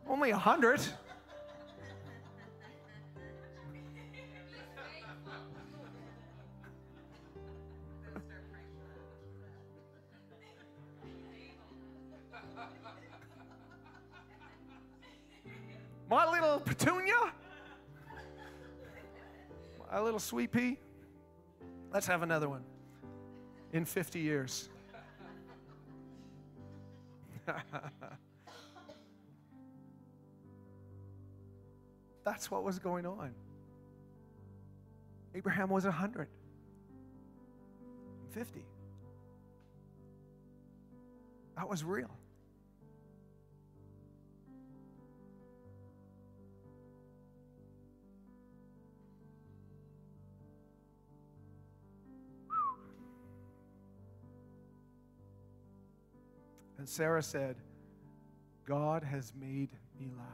Only 0.07 0.31
a 0.31 0.37
hundred. 0.37 0.81
My 16.09 16.31
little 16.31 16.61
petunia? 16.61 17.33
A 19.93 20.03
little 20.03 20.19
sweet 20.19 20.51
pea? 20.51 20.79
Let's 21.93 22.07
have 22.07 22.23
another 22.23 22.49
one 22.49 22.63
in 23.73 23.85
50 23.85 24.21
years. 24.21 24.71
That's 32.25 32.51
what 32.51 32.65
was 32.65 32.79
going 32.79 33.05
on. 33.05 33.35
Abraham 35.35 35.69
was 35.69 35.85
100, 35.85 36.29
50. 38.31 38.65
That 41.57 41.69
was 41.69 41.85
real. 41.85 42.11
And 56.83 56.89
Sarah 56.89 57.23
said, 57.23 57.55
God 58.67 59.05
has 59.05 59.33
made 59.41 59.71
me 60.01 60.11
laugh. 60.19 60.27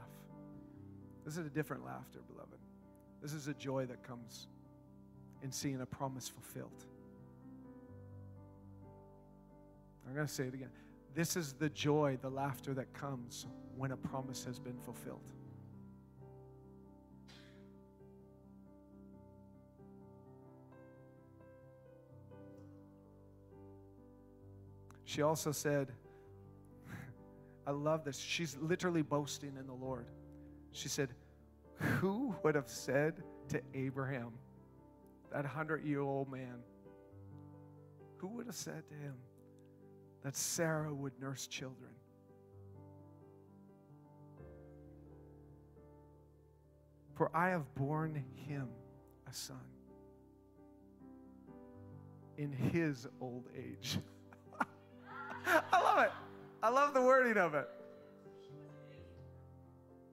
This 1.23 1.37
is 1.37 1.45
a 1.45 1.51
different 1.51 1.85
laughter, 1.85 2.21
beloved. 2.27 2.57
This 3.21 3.35
is 3.35 3.49
a 3.49 3.53
joy 3.53 3.85
that 3.85 4.03
comes 4.03 4.49
in 5.43 5.53
seeing 5.53 5.79
a 5.83 5.85
promise 5.85 6.27
fulfilled. 6.27 6.87
I'm 10.07 10.15
going 10.15 10.27
to 10.27 10.33
say 10.33 10.45
it 10.45 10.55
again. 10.55 10.71
This 11.15 11.37
is 11.37 11.53
the 11.53 11.69
joy, 11.69 12.17
the 12.23 12.31
laughter 12.31 12.73
that 12.73 12.95
comes 12.95 13.47
when 13.77 13.93
a 13.93 13.97
promise 13.99 14.43
has 14.45 14.59
been 14.59 14.79
fulfilled. 14.79 15.21
She 25.05 25.21
also 25.21 25.53
said, 25.53 25.93
I 27.69 27.71
love 27.71 28.03
this. 28.03 28.19
She's 28.19 28.57
literally 28.63 29.03
boasting 29.03 29.53
in 29.61 29.67
the 29.67 29.75
Lord. 29.75 30.07
She 30.73 30.89
said, 30.89 31.11
Who 32.01 32.35
would 32.43 32.55
have 32.55 32.71
said 32.71 33.23
to 33.51 33.61
Abraham, 33.75 34.33
that 35.31 35.45
hundred 35.45 35.85
year 35.85 36.01
old 36.01 36.33
man, 36.33 36.61
who 38.17 38.29
would 38.29 38.47
have 38.47 38.55
said 38.55 38.89
to 38.89 38.95
him 38.95 39.17
that 40.25 40.35
Sarah 40.35 40.95
would 40.95 41.13
nurse 41.21 41.47
children? 41.47 41.91
For 47.17 47.31
I 47.37 47.51
have 47.51 47.75
borne 47.75 48.25
him 48.47 48.69
a 49.29 49.35
son 49.35 49.61
in 52.39 52.51
his 52.51 53.07
old 53.21 53.45
age. 53.55 53.99
I 55.47 55.83
love 55.83 55.99
it. 55.99 56.13
I 56.61 56.71
love 56.71 56.93
the 56.93 57.03
wording 57.03 57.37
of 57.37 57.55
it. 57.55 57.69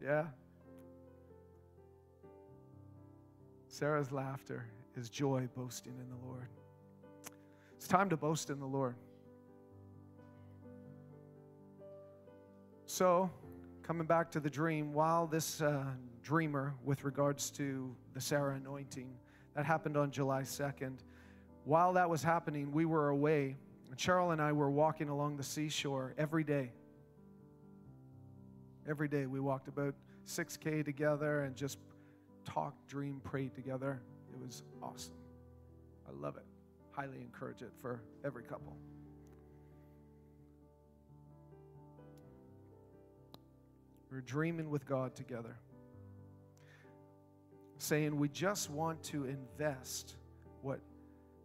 Yeah. 0.03 0.25
Sarah's 3.67 4.11
laughter 4.11 4.67
is 4.95 5.09
joy 5.09 5.49
boasting 5.55 5.93
in 5.99 6.07
the 6.07 6.27
Lord. 6.27 6.47
It's 7.75 7.87
time 7.87 8.09
to 8.09 8.17
boast 8.17 8.51
in 8.51 8.59
the 8.59 8.65
Lord. 8.65 8.95
So, 12.85 13.31
coming 13.81 14.05
back 14.05 14.29
to 14.31 14.39
the 14.39 14.49
dream, 14.49 14.93
while 14.93 15.25
this 15.25 15.61
uh, 15.61 15.83
dreamer, 16.21 16.75
with 16.83 17.03
regards 17.03 17.49
to 17.51 17.95
the 18.13 18.21
Sarah 18.21 18.55
anointing, 18.55 19.09
that 19.55 19.65
happened 19.65 19.97
on 19.97 20.11
July 20.11 20.43
2nd, 20.43 20.99
while 21.63 21.93
that 21.93 22.07
was 22.07 22.21
happening, 22.21 22.71
we 22.71 22.85
were 22.85 23.09
away 23.09 23.57
Cheryl 23.95 24.33
and 24.33 24.41
I 24.41 24.51
were 24.51 24.69
walking 24.69 25.09
along 25.09 25.37
the 25.37 25.43
seashore 25.43 26.13
every 26.17 26.43
day. 26.43 26.71
Every 28.87 29.07
day 29.07 29.25
we 29.25 29.39
walked 29.39 29.67
about 29.67 29.95
6K 30.27 30.83
together 30.83 31.41
and 31.43 31.55
just 31.55 31.79
talked, 32.43 32.87
dreamed, 32.87 33.23
prayed 33.23 33.55
together. 33.55 34.01
It 34.31 34.39
was 34.39 34.63
awesome. 34.81 35.15
I 36.07 36.11
love 36.11 36.37
it. 36.37 36.43
Highly 36.91 37.17
encourage 37.17 37.61
it 37.61 37.71
for 37.81 38.01
every 38.23 38.43
couple. 38.43 38.75
We're 44.11 44.21
dreaming 44.21 44.69
with 44.69 44.85
God 44.85 45.15
together, 45.15 45.57
saying 47.79 48.17
we 48.17 48.29
just 48.29 48.69
want 48.69 49.03
to 49.05 49.25
invest 49.25 50.15
what, 50.61 50.79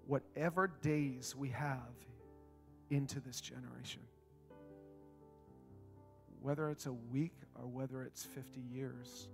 whatever 0.06 0.70
days 0.82 1.34
we 1.34 1.48
have 1.48 1.80
into 2.90 3.20
this 3.20 3.40
generation. 3.40 4.02
Whether 6.40 6.70
it's 6.70 6.86
a 6.86 6.92
week 6.92 7.34
or 7.54 7.66
whether 7.66 8.02
it's 8.02 8.24
50 8.24 8.60
years, 8.60 9.28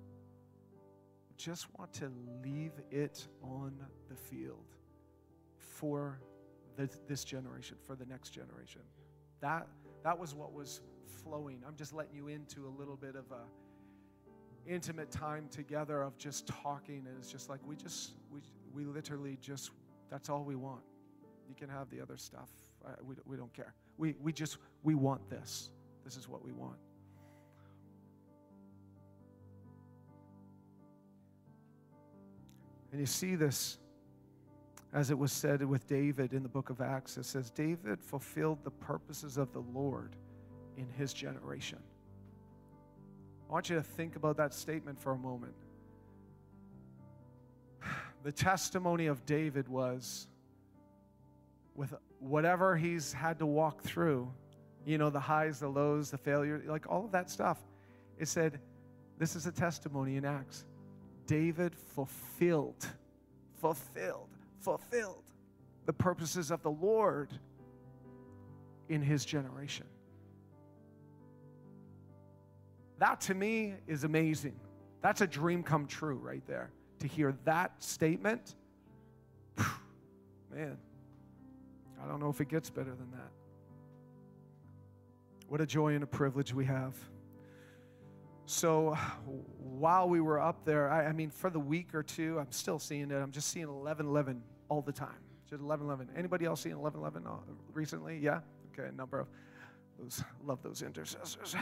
just 1.36 1.66
want 1.78 1.92
to 1.94 2.10
leave 2.42 2.72
it 2.90 3.26
on 3.42 3.74
the 4.08 4.16
field 4.16 4.74
for 5.58 6.18
this, 6.76 7.00
this 7.06 7.24
generation, 7.24 7.76
for 7.86 7.94
the 7.94 8.06
next 8.06 8.30
generation. 8.30 8.80
That, 9.40 9.68
that 10.02 10.18
was 10.18 10.34
what 10.34 10.52
was 10.52 10.80
flowing. 11.22 11.62
I'm 11.66 11.76
just 11.76 11.92
letting 11.92 12.14
you 12.14 12.28
into 12.28 12.66
a 12.66 12.72
little 12.78 12.96
bit 12.96 13.16
of 13.16 13.30
a 13.30 13.44
intimate 14.66 15.10
time 15.10 15.48
together 15.48 16.02
of 16.02 16.18
just 16.18 16.46
talking 16.46 17.04
and 17.06 17.16
it's 17.18 17.30
just 17.30 17.48
like 17.48 17.60
we 17.64 17.76
just 17.76 18.14
we, 18.32 18.40
we 18.74 18.84
literally 18.84 19.38
just 19.40 19.70
that's 20.10 20.28
all 20.28 20.42
we 20.42 20.56
want 20.56 20.80
you 21.48 21.54
can 21.54 21.68
have 21.68 21.88
the 21.90 22.00
other 22.00 22.16
stuff 22.16 22.50
we, 23.02 23.14
we 23.24 23.36
don't 23.36 23.52
care 23.52 23.74
we, 23.98 24.14
we 24.20 24.32
just 24.32 24.58
we 24.82 24.94
want 24.94 25.28
this 25.28 25.70
this 26.04 26.16
is 26.16 26.28
what 26.28 26.44
we 26.44 26.52
want 26.52 26.78
and 32.92 33.00
you 33.00 33.06
see 33.06 33.34
this 33.34 33.78
as 34.92 35.10
it 35.10 35.18
was 35.18 35.32
said 35.32 35.62
with 35.64 35.86
david 35.86 36.32
in 36.32 36.42
the 36.42 36.48
book 36.48 36.70
of 36.70 36.80
acts 36.80 37.16
it 37.16 37.24
says 37.24 37.50
david 37.50 38.00
fulfilled 38.00 38.58
the 38.64 38.70
purposes 38.70 39.36
of 39.36 39.52
the 39.52 39.62
lord 39.74 40.16
in 40.76 40.86
his 40.96 41.12
generation. 41.12 41.78
I 43.48 43.52
want 43.52 43.70
you 43.70 43.76
to 43.76 43.82
think 43.82 44.16
about 44.16 44.36
that 44.36 44.52
statement 44.52 45.00
for 45.00 45.12
a 45.12 45.18
moment. 45.18 45.54
The 48.22 48.32
testimony 48.32 49.06
of 49.06 49.24
David 49.24 49.68
was 49.68 50.26
with 51.76 51.94
whatever 52.20 52.76
he's 52.76 53.12
had 53.12 53.38
to 53.38 53.46
walk 53.46 53.82
through, 53.82 54.32
you 54.84 54.98
know, 54.98 55.10
the 55.10 55.20
highs, 55.20 55.60
the 55.60 55.68
lows, 55.68 56.10
the 56.10 56.18
failure, 56.18 56.62
like 56.66 56.90
all 56.90 57.04
of 57.04 57.12
that 57.12 57.30
stuff. 57.30 57.58
It 58.18 58.28
said, 58.28 58.60
this 59.18 59.36
is 59.36 59.46
a 59.46 59.52
testimony 59.52 60.16
in 60.16 60.24
Acts. 60.24 60.64
David 61.26 61.74
fulfilled, 61.74 62.86
fulfilled, 63.60 64.28
fulfilled 64.60 65.24
the 65.86 65.92
purposes 65.92 66.50
of 66.50 66.62
the 66.62 66.70
Lord 66.70 67.30
in 68.88 69.02
his 69.02 69.24
generation. 69.24 69.86
That 72.98 73.20
to 73.22 73.34
me 73.34 73.74
is 73.86 74.04
amazing. 74.04 74.58
That's 75.02 75.20
a 75.20 75.26
dream 75.26 75.62
come 75.62 75.86
true 75.86 76.16
right 76.16 76.46
there. 76.46 76.70
To 77.00 77.06
hear 77.06 77.36
that 77.44 77.82
statement, 77.82 78.54
man, 80.52 80.78
I 82.06 82.08
don't 82.08 82.20
know 82.20 82.28
if 82.28 82.40
it 82.40 82.48
gets 82.48 82.70
better 82.70 82.94
than 82.94 83.10
that. 83.12 83.30
What 85.48 85.60
a 85.60 85.66
joy 85.66 85.94
and 85.94 86.04
a 86.04 86.06
privilege 86.06 86.54
we 86.54 86.64
have. 86.66 86.94
So 88.46 88.96
while 89.58 90.08
we 90.08 90.20
were 90.20 90.38
up 90.38 90.64
there, 90.64 90.88
I, 90.88 91.06
I 91.06 91.12
mean, 91.12 91.30
for 91.30 91.50
the 91.50 91.58
week 91.58 91.94
or 91.94 92.04
two, 92.04 92.38
I'm 92.38 92.52
still 92.52 92.78
seeing 92.78 93.10
it. 93.10 93.14
I'm 93.14 93.32
just 93.32 93.48
seeing 93.48 93.66
11 93.66 94.06
11 94.06 94.40
all 94.68 94.82
the 94.82 94.92
time. 94.92 95.18
Just 95.50 95.62
11 95.62 95.86
11. 95.86 96.10
Anybody 96.16 96.44
else 96.44 96.60
seeing 96.60 96.76
11 96.76 97.00
11 97.00 97.26
uh, 97.26 97.30
recently? 97.72 98.18
Yeah? 98.18 98.40
Okay, 98.72 98.88
a 98.88 98.92
number 98.92 99.18
of 99.18 99.26
those, 99.98 100.22
love 100.44 100.62
those 100.62 100.82
intercessors. 100.82 101.56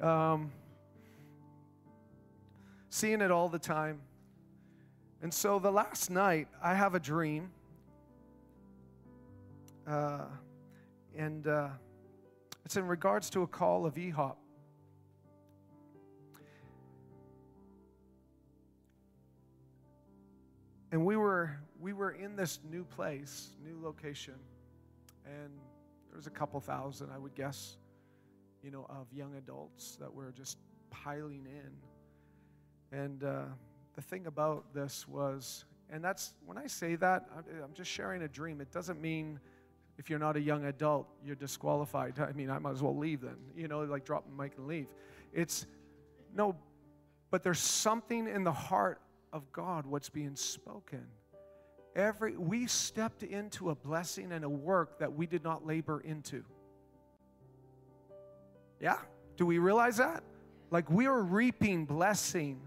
Um, 0.00 0.52
seeing 2.90 3.20
it 3.20 3.30
all 3.30 3.48
the 3.48 3.58
time. 3.58 4.00
And 5.22 5.34
so 5.34 5.58
the 5.58 5.72
last 5.72 6.10
night, 6.10 6.48
I 6.62 6.74
have 6.74 6.94
a 6.94 7.00
dream. 7.00 7.50
Uh, 9.88 10.26
and 11.16 11.46
uh, 11.46 11.68
it's 12.64 12.76
in 12.76 12.86
regards 12.86 13.30
to 13.30 13.42
a 13.42 13.46
call 13.46 13.86
of 13.86 13.94
EHOP. 13.94 14.36
And 20.92 21.06
we 21.06 21.16
were 21.16 21.58
we 21.80 21.92
were 21.92 22.10
in 22.10 22.36
this 22.36 22.60
new 22.70 22.84
place, 22.84 23.50
new 23.64 23.78
location, 23.82 24.34
and 25.24 25.50
there 26.08 26.16
was 26.16 26.26
a 26.26 26.30
couple 26.30 26.60
thousand, 26.60 27.10
I 27.10 27.18
would 27.18 27.34
guess, 27.34 27.76
you 28.62 28.70
know, 28.70 28.86
of 28.90 29.06
young 29.12 29.36
adults 29.36 29.96
that 30.00 30.12
were 30.12 30.32
just 30.32 30.58
piling 30.90 31.46
in. 31.46 32.98
And 32.98 33.24
uh, 33.24 33.42
the 33.94 34.02
thing 34.02 34.26
about 34.26 34.74
this 34.74 35.06
was, 35.06 35.66
and 35.90 36.02
that's 36.02 36.34
when 36.44 36.58
I 36.58 36.66
say 36.66 36.96
that, 36.96 37.28
I'm 37.62 37.74
just 37.74 37.90
sharing 37.90 38.22
a 38.22 38.28
dream. 38.28 38.60
It 38.60 38.72
doesn't 38.72 39.00
mean 39.00 39.38
if 39.98 40.08
you're 40.08 40.20
not 40.20 40.36
a 40.36 40.40
young 40.40 40.64
adult, 40.64 41.08
you're 41.24 41.36
disqualified. 41.36 42.18
I 42.20 42.32
mean, 42.32 42.50
I 42.50 42.58
might 42.58 42.72
as 42.72 42.82
well 42.82 42.96
leave 42.96 43.20
then, 43.20 43.36
you 43.54 43.68
know, 43.68 43.80
like 43.80 44.04
drop 44.04 44.24
the 44.28 44.42
mic 44.42 44.52
and 44.56 44.66
leave. 44.66 44.86
It's 45.32 45.66
no, 46.34 46.56
but 47.30 47.42
there's 47.42 47.58
something 47.58 48.28
in 48.28 48.44
the 48.44 48.52
heart 48.52 49.00
of 49.32 49.50
God, 49.52 49.84
what's 49.84 50.08
being 50.08 50.36
spoken. 50.36 51.06
Every 51.96 52.36
we 52.36 52.66
stepped 52.66 53.22
into 53.22 53.70
a 53.70 53.74
blessing 53.74 54.32
and 54.32 54.44
a 54.44 54.48
work 54.48 55.00
that 55.00 55.12
we 55.12 55.26
did 55.26 55.42
not 55.42 55.66
labor 55.66 56.00
into. 56.00 56.44
Yeah? 58.80 58.98
Do 59.36 59.46
we 59.46 59.58
realize 59.58 59.96
that? 59.96 60.22
Like 60.70 60.88
we 60.90 61.06
are 61.06 61.22
reaping 61.22 61.84
blessing 61.84 62.60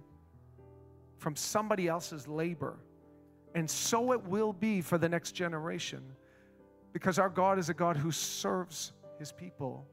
from 1.17 1.35
somebody 1.35 1.87
else's 1.87 2.27
labor. 2.27 2.77
And 3.53 3.69
so 3.69 4.11
it 4.11 4.23
will 4.23 4.53
be 4.53 4.81
for 4.81 4.97
the 4.97 5.07
next 5.07 5.33
generation 5.33 6.01
because 6.93 7.19
our 7.19 7.29
God 7.29 7.59
is 7.59 7.69
a 7.69 7.73
God 7.73 7.97
who 7.97 8.11
serves 8.11 8.93
his 9.19 9.31
people. 9.31 9.85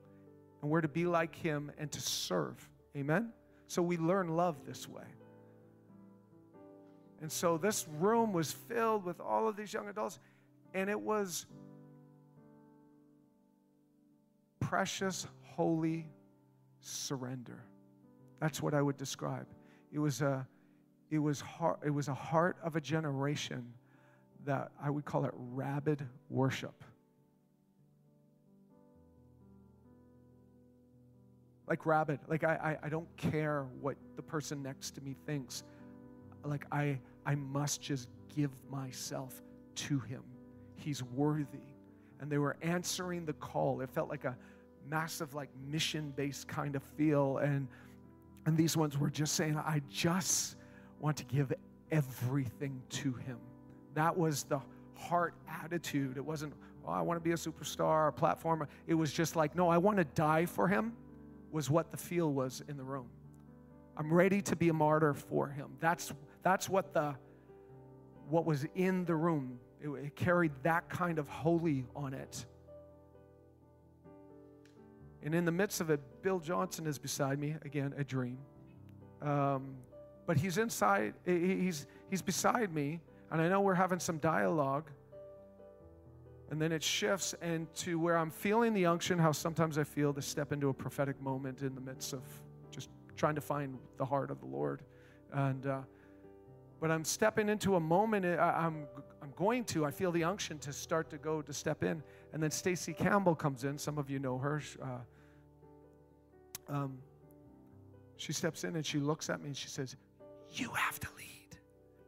And 0.63 0.71
we're 0.71 0.81
to 0.81 0.89
be 0.89 1.07
like 1.07 1.35
him 1.35 1.71
and 1.79 1.91
to 1.93 2.01
serve. 2.01 2.69
Amen? 2.97 3.33
So 3.69 3.83
we 3.83 3.97
learn 3.97 4.29
love 4.29 4.57
this 4.67 4.89
way. 4.89 5.05
And 7.21 7.31
so 7.31 7.59
this 7.59 7.87
room 7.99 8.33
was 8.33 8.53
filled 8.53 9.05
with 9.05 9.21
all 9.21 9.49
of 9.49 9.57
these 9.57 9.73
young 9.73 9.89
adults, 9.89 10.19
and 10.73 10.89
it 10.89 11.01
was 11.01 11.47
precious, 14.61 15.27
holy 15.43 16.07
surrender. 16.81 17.65
That's 18.41 18.63
what 18.63 18.75
I 18.75 18.83
would 18.83 18.97
describe. 18.97 19.47
It 19.93 19.99
was 19.99 20.23
a, 20.23 20.47
it 21.11 21.19
was 21.19 21.41
heart, 21.41 21.81
it 21.85 21.91
was 21.91 22.09
a 22.09 22.15
heart 22.15 22.57
of 22.63 22.77
a 22.77 22.81
generation 22.81 23.73
that 24.45 24.71
I 24.81 24.89
would 24.89 25.05
call 25.05 25.25
it 25.25 25.33
rabid 25.35 26.07
worship. 26.31 26.85
Like 31.69 31.85
rabid. 31.87 32.21
Like 32.29 32.45
I, 32.45 32.79
I, 32.83 32.87
I 32.87 32.89
don't 32.89 33.09
care 33.17 33.67
what 33.81 33.97
the 34.17 34.23
person 34.23 34.63
next 34.63 34.93
to 34.93 35.01
me 35.03 35.15
thinks. 35.27 35.65
Like 36.45 36.65
I, 36.73 36.99
I 37.27 37.35
must 37.35 37.83
just 37.83 38.09
give 38.35 38.51
myself 38.71 39.43
to 39.75 39.99
him. 40.01 40.23
He's 40.77 41.03
worthy. 41.03 41.59
And 42.21 42.31
they 42.31 42.39
were 42.39 42.57
answering 42.63 43.27
the 43.27 43.35
call. 43.35 43.81
It 43.81 43.91
felt 43.91 44.09
like 44.09 44.25
a 44.25 44.37
massive, 44.89 45.35
like 45.35 45.51
mission 45.71 46.13
based 46.17 46.49
kind 46.49 46.75
of 46.75 46.83
feel. 46.97 47.39
And, 47.39 47.69
and 48.47 48.57
these 48.57 48.77
ones 48.77 48.97
were 48.97 49.11
just 49.11 49.35
saying, 49.35 49.57
I 49.57 49.83
just 49.91 50.57
want 51.01 51.17
to 51.19 51.25
give 51.25 51.53
everything 51.91 52.83
to 52.91 53.13
him. 53.13 53.39
That 53.95 54.17
was 54.17 54.45
the 54.45 54.61
heart 54.95 55.35
attitude. 55.63 56.17
It 56.17 56.25
wasn't, 56.25 56.55
oh, 56.87 56.93
I 56.93 57.03
want 57.03 57.19
to 57.19 57.25
be 57.25 57.33
a 57.33 57.37
superstar, 57.37 58.09
a 58.09 58.13
platformer. 58.13 58.67
It 58.87 58.95
was 58.95 59.13
just 59.13 59.37
like, 59.37 59.55
no, 59.55 59.69
I 59.69 59.79
want 59.79 59.99
to 59.99 60.05
die 60.05 60.47
for 60.47 60.67
him, 60.67 60.93
was 61.51 61.71
what 61.71 61.91
the 61.91 61.97
feel 61.97 62.33
was 62.33 62.63
in 62.69 62.77
the 62.77 62.85
room. 62.85 63.09
I'm 63.97 64.13
ready 64.13 64.43
to 64.43 64.57
be 64.57 64.69
a 64.69 64.73
martyr 64.73 65.15
for 65.15 65.49
him. 65.49 65.71
That's, 65.81 66.13
that's 66.43 66.69
what 66.69 66.93
the 66.93 67.17
what 68.29 68.45
was 68.45 68.67
in 68.75 69.05
the 69.07 69.15
room. 69.15 69.59
It, 69.81 69.89
it 69.89 70.17
carried 70.17 70.53
that 70.63 70.89
kind 70.89 71.19
of 71.19 71.29
holy 71.29 71.87
on 71.97 72.15
it. 72.15 72.45
And 75.23 75.35
in 75.35 75.45
the 75.45 75.53
midst 75.53 75.81
of 75.81 75.91
it, 75.91 76.01
Bill 76.23 76.39
Johnson 76.39 76.87
is 76.87 76.99
beside 76.99 77.39
me, 77.39 77.57
again, 77.65 77.95
a 77.97 78.05
dream. 78.05 78.39
Um, 79.21 79.77
but 80.27 80.37
he's 80.37 80.59
inside, 80.59 81.15
he's, 81.25 81.87
he's 82.11 82.23
beside 82.23 82.73
me, 82.73 83.01
and 83.31 83.41
I 83.41 83.49
know 83.49 83.61
we're 83.61 83.75
having 83.75 83.99
some 83.99 84.19
dialogue. 84.19 84.91
And 86.51 86.61
then 86.61 86.73
it 86.73 86.83
shifts 86.83 87.35
into 87.43 87.99
where 87.99 88.17
I'm 88.17 88.31
feeling 88.31 88.73
the 88.73 88.87
unction, 88.87 89.19
how 89.19 89.33
sometimes 89.33 89.77
I 89.77 89.85
feel 89.85 90.15
to 90.15 90.23
step 90.23 90.53
into 90.53 90.71
a 90.71 90.75
prophetic 90.75 91.21
moment 91.21 91.63
in 91.63 91.75
the 91.75 91.81
midst 91.81 92.15
of 92.15 92.23
just 92.71 92.89
trying 93.17 93.35
to 93.35 93.41
find 93.41 93.79
the 93.99 94.05
heart 94.05 94.31
of 94.31 94.41
the 94.41 94.47
Lord. 94.47 94.83
And, 95.33 95.67
uh, 95.67 95.81
but 96.81 96.91
I'm 96.91 97.05
stepping 97.05 97.49
into 97.49 97.77
a 97.77 97.81
moment. 97.81 98.25
I, 98.25 98.67
am 98.67 98.87
I'm 99.23 99.33
going 99.37 99.65
to. 99.65 99.85
I 99.85 99.91
feel 99.91 100.13
the 100.13 100.25
unction 100.25 100.59
to 100.61 100.73
start 100.73 101.11
to 101.11 101.19
go 101.19 101.43
to 101.43 101.53
step 101.53 101.83
in, 101.83 102.03
and 102.33 102.43
then 102.43 102.51
Stacey 102.51 102.93
Campbell 102.93 103.35
comes 103.35 103.65
in. 103.65 103.77
Some 103.77 103.99
of 103.99 104.09
you 104.09 104.19
know 104.19 104.39
her. 104.39 104.63
Uh, 104.81 104.87
um, 106.69 106.99
she 108.17 108.33
steps 108.33 108.65
in 108.65 108.77
and 108.77 108.85
she 108.85 108.99
looks 108.99 109.31
at 109.31 109.41
me 109.41 109.49
and 109.49 109.57
she 109.57 109.69
says, 109.69 109.97
"You 110.53 110.71
have 110.71 111.01
to 111.01 111.09
lead. 111.17 111.59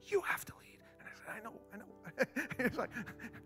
You 0.07 0.21
have 0.23 0.45
to 0.45 0.53
lead." 0.61 0.79
And 1.01 1.09
I 1.09 1.13
said, 1.17 1.27
"I 1.37 1.45
know, 1.45 1.61
I 1.73 1.77
know." 1.77 1.85
it's 2.65 2.79
like 2.79 2.91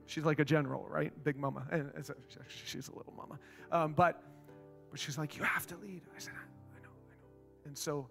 she's 0.06 0.24
like 0.24 0.38
a 0.38 0.44
general, 0.44 0.86
right? 0.88 1.12
Big 1.24 1.36
mama, 1.36 1.66
and 1.70 1.90
a, 1.96 2.14
she's 2.48 2.88
a 2.88 2.94
little 2.94 3.14
mama, 3.16 3.38
um, 3.72 3.92
but 3.92 4.22
but 4.90 5.00
she's 5.00 5.18
like, 5.18 5.36
"You 5.36 5.44
have 5.44 5.66
to 5.68 5.76
lead." 5.76 6.02
I 6.14 6.18
said, 6.18 6.34
I, 6.34 6.76
"I 6.78 6.82
know, 6.82 6.90
I 7.10 7.14
know." 7.14 7.66
And 7.66 7.76
so 7.76 8.08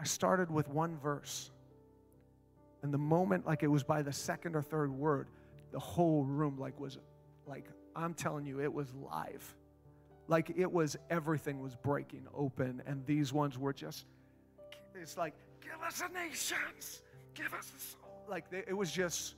I 0.00 0.04
started 0.04 0.50
with 0.50 0.68
one 0.68 0.96
verse 0.98 1.50
and 2.82 2.92
the 2.92 2.98
moment, 2.98 3.46
like 3.46 3.62
it 3.62 3.68
was 3.68 3.82
by 3.82 4.02
the 4.02 4.12
second 4.12 4.56
or 4.56 4.62
third 4.62 4.90
word, 4.90 5.28
the 5.70 5.78
whole 5.78 6.24
room, 6.24 6.58
like, 6.58 6.78
was 6.78 6.98
like, 7.46 7.66
I'm 7.94 8.14
telling 8.14 8.44
you, 8.44 8.60
it 8.60 8.72
was 8.72 8.92
live. 8.94 9.54
Like 10.28 10.52
it 10.56 10.70
was, 10.70 10.96
everything 11.08 11.60
was 11.60 11.76
breaking 11.76 12.26
open. 12.34 12.82
And 12.86 13.04
these 13.06 13.32
ones 13.32 13.58
were 13.58 13.72
just, 13.72 14.06
it's 14.94 15.16
like, 15.16 15.34
give 15.60 15.80
us 15.86 16.00
the 16.00 16.08
nations, 16.08 17.02
give 17.34 17.54
us 17.54 17.66
the 17.66 17.80
soul. 17.80 18.24
Like 18.28 18.46
it 18.50 18.76
was 18.76 18.90
just 18.90 19.36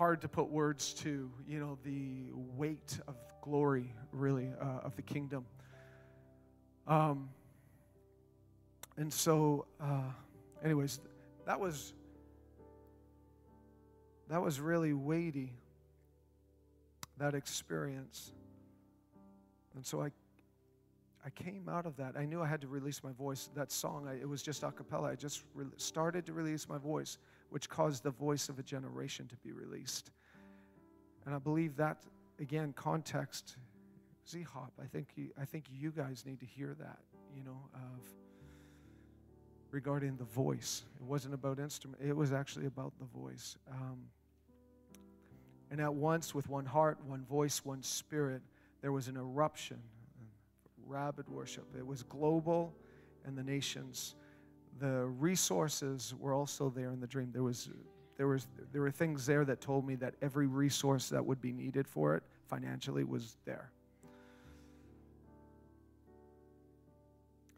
hard 0.00 0.22
to 0.22 0.28
put 0.28 0.48
words 0.48 0.94
to, 0.94 1.30
you 1.46 1.60
know, 1.60 1.76
the 1.84 2.24
weight 2.56 2.98
of 3.06 3.16
glory, 3.42 3.92
really, 4.12 4.50
uh, 4.58 4.78
of 4.82 4.96
the 4.96 5.02
kingdom. 5.02 5.44
Um, 6.86 7.28
and 8.96 9.12
so, 9.12 9.66
uh, 9.78 10.10
anyways, 10.64 11.00
that 11.44 11.60
was 11.60 11.92
that 14.30 14.40
was 14.40 14.58
really 14.58 14.94
weighty 14.94 15.52
that 17.18 17.34
experience. 17.34 18.32
And 19.74 19.84
so 19.84 20.00
i 20.00 20.10
i 21.26 21.28
came 21.28 21.68
out 21.68 21.84
of 21.84 21.98
that. 21.98 22.16
I 22.16 22.24
knew 22.24 22.40
i 22.40 22.46
had 22.46 22.62
to 22.62 22.68
release 22.68 23.04
my 23.04 23.12
voice. 23.12 23.50
That 23.54 23.70
song 23.70 24.08
I, 24.08 24.14
it 24.14 24.26
was 24.26 24.40
just 24.42 24.62
a 24.62 24.70
cappella. 24.70 25.10
I 25.10 25.14
just 25.14 25.44
re- 25.54 25.66
started 25.76 26.24
to 26.24 26.32
release 26.32 26.70
my 26.70 26.78
voice 26.78 27.18
which 27.50 27.68
caused 27.68 28.02
the 28.02 28.10
voice 28.10 28.48
of 28.48 28.58
a 28.58 28.62
generation 28.62 29.26
to 29.28 29.36
be 29.38 29.52
released 29.52 30.10
and 31.26 31.34
i 31.34 31.38
believe 31.38 31.76
that 31.76 31.98
again 32.38 32.72
context 32.72 33.56
EHOP 34.32 34.70
i 34.82 34.86
think 34.86 35.08
you, 35.16 35.30
i 35.40 35.44
think 35.44 35.64
you 35.70 35.90
guys 35.90 36.24
need 36.24 36.40
to 36.40 36.46
hear 36.46 36.74
that 36.78 36.98
you 37.34 37.42
know 37.44 37.60
of 37.74 38.00
regarding 39.70 40.16
the 40.16 40.24
voice. 40.24 40.82
It 40.96 41.04
wasn't 41.04 41.34
about 41.34 41.58
instrument, 41.58 42.02
it 42.04 42.16
was 42.16 42.32
actually 42.32 42.66
about 42.66 42.92
the 42.98 43.04
voice. 43.04 43.56
Um, 43.70 44.06
and 45.70 45.80
at 45.80 45.94
once, 45.94 46.34
with 46.34 46.48
one 46.48 46.66
heart, 46.66 46.98
one 47.06 47.24
voice, 47.24 47.64
one 47.64 47.82
spirit, 47.82 48.42
there 48.82 48.90
was 48.90 49.06
an 49.06 49.16
eruption, 49.16 49.78
rabid 50.84 51.28
worship. 51.28 51.64
It 51.78 51.86
was 51.86 52.02
global, 52.02 52.74
and 53.24 53.38
the 53.38 53.44
nations, 53.44 54.16
the 54.80 55.06
resources 55.06 56.14
were 56.18 56.32
also 56.32 56.70
there 56.70 56.90
in 56.90 57.00
the 57.00 57.06
dream. 57.06 57.30
There 57.32 57.42
was, 57.42 57.68
there 58.16 58.26
was, 58.26 58.48
there 58.72 58.82
were 58.82 58.90
things 58.90 59.26
there 59.26 59.44
that 59.44 59.60
told 59.60 59.86
me 59.86 59.94
that 59.96 60.14
every 60.22 60.46
resource 60.46 61.08
that 61.10 61.24
would 61.24 61.40
be 61.40 61.52
needed 61.52 61.86
for 61.86 62.16
it 62.16 62.22
financially 62.48 63.04
was 63.04 63.36
there. 63.44 63.70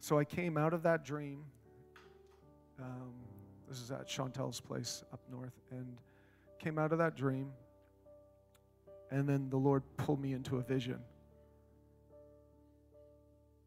So 0.00 0.18
I 0.18 0.24
came 0.24 0.58
out 0.58 0.74
of 0.74 0.82
that 0.82 1.04
dream 1.04 1.44
um, 2.82 3.12
this 3.68 3.80
is 3.80 3.90
at 3.90 4.08
Chantel's 4.08 4.60
place 4.60 5.04
up 5.12 5.20
north, 5.30 5.58
and 5.70 5.96
came 6.58 6.78
out 6.78 6.92
of 6.92 6.98
that 6.98 7.16
dream. 7.16 7.50
And 9.10 9.28
then 9.28 9.48
the 9.50 9.56
Lord 9.56 9.82
pulled 9.96 10.20
me 10.20 10.32
into 10.32 10.56
a 10.56 10.62
vision. 10.62 10.98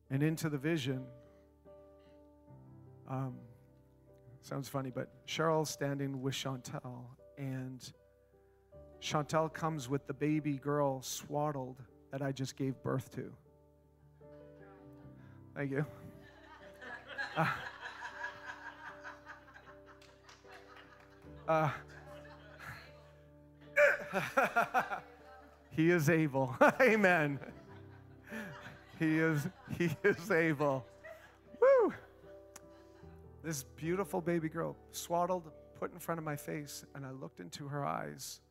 And 0.10 0.22
into 0.22 0.50
the 0.50 0.58
vision, 0.58 1.06
um, 3.10 3.36
sounds 4.42 4.68
funny, 4.68 4.92
but 4.94 5.10
Cheryl's 5.28 5.70
standing 5.70 6.22
with 6.22 6.34
Chantel, 6.34 7.06
and 7.38 7.92
Chantel 9.02 9.52
comes 9.54 9.90
with 9.90 10.08
the 10.08 10.14
baby 10.14 10.58
girl 10.58 11.02
swaddled 11.02 11.82
that 12.12 12.22
I 12.22 12.32
just 12.32 12.56
gave 12.56 12.82
birth 12.82 13.14
to. 13.16 13.32
Thank 15.56 15.72
you. 15.72 15.86
Uh, 17.38 17.48
Uh, 21.48 21.70
he 25.70 25.92
is 25.92 26.10
able. 26.10 26.56
Amen. 26.82 27.40
He 28.98 29.20
is 29.20 29.48
he 29.78 29.96
is 30.04 30.32
able. 30.32 30.86
This 33.46 33.64
beautiful 33.64 34.22
baby 34.22 34.50
girl 34.50 34.76
swaddled, 34.92 35.52
put 35.80 35.94
in 35.94 36.00
front 36.00 36.18
of 36.18 36.26
my 36.26 36.36
face, 36.36 36.84
and 36.96 37.06
I 37.06 37.12
looked 37.12 37.40
into 37.40 37.68
her 37.68 37.86
eyes, 37.86 38.42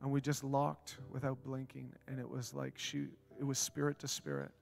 and 0.00 0.10
we 0.10 0.20
just 0.20 0.44
locked 0.44 0.96
without 1.10 1.42
blinking, 1.42 1.92
and 2.06 2.18
it 2.20 2.28
was 2.28 2.54
like 2.54 2.78
she 2.78 3.06
it 3.38 3.44
was 3.44 3.58
spirit 3.58 3.98
to 3.98 4.08
spirit. 4.08 4.52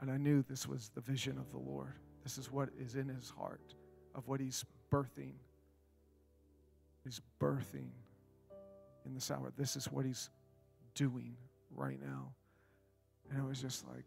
And 0.00 0.10
I 0.10 0.16
knew 0.16 0.42
this 0.42 0.66
was 0.66 0.90
the 0.94 1.00
vision 1.00 1.38
of 1.38 1.50
the 1.50 1.58
Lord. 1.58 1.94
This 2.24 2.38
is 2.38 2.50
what 2.50 2.70
is 2.80 2.94
in 2.94 3.08
his 3.08 3.30
heart 3.30 3.74
of 4.14 4.26
what 4.26 4.40
he's 4.40 4.64
birthing 4.90 5.34
He's 7.08 7.22
birthing 7.40 7.88
in 9.06 9.14
this 9.14 9.30
hour. 9.30 9.50
This 9.56 9.76
is 9.76 9.86
what 9.86 10.04
he's 10.04 10.28
doing 10.94 11.36
right 11.74 11.98
now. 11.98 12.34
And 13.30 13.38
it 13.38 13.46
was 13.46 13.62
just 13.62 13.86
like, 13.88 14.04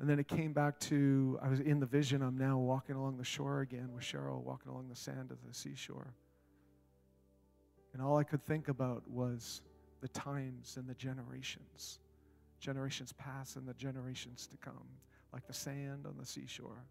and 0.00 0.08
then 0.08 0.18
it 0.18 0.28
came 0.28 0.54
back 0.54 0.80
to 0.80 1.38
I 1.42 1.48
was 1.48 1.60
in 1.60 1.78
the 1.78 1.86
vision. 1.86 2.22
I'm 2.22 2.38
now 2.38 2.56
walking 2.56 2.96
along 2.96 3.18
the 3.18 3.24
shore 3.24 3.60
again 3.60 3.90
with 3.94 4.02
Cheryl, 4.02 4.42
walking 4.42 4.72
along 4.72 4.88
the 4.88 4.96
sand 4.96 5.30
of 5.30 5.36
the 5.46 5.52
seashore. 5.52 6.14
And 7.92 8.00
all 8.00 8.16
I 8.16 8.24
could 8.24 8.42
think 8.42 8.68
about 8.68 9.02
was 9.06 9.60
the 10.00 10.08
times 10.08 10.78
and 10.78 10.88
the 10.88 10.94
generations, 10.94 11.98
generations 12.60 13.12
past 13.12 13.56
and 13.56 13.68
the 13.68 13.74
generations 13.74 14.46
to 14.46 14.56
come, 14.56 14.88
like 15.34 15.46
the 15.46 15.52
sand 15.52 16.06
on 16.06 16.14
the 16.18 16.24
seashore. 16.24 16.86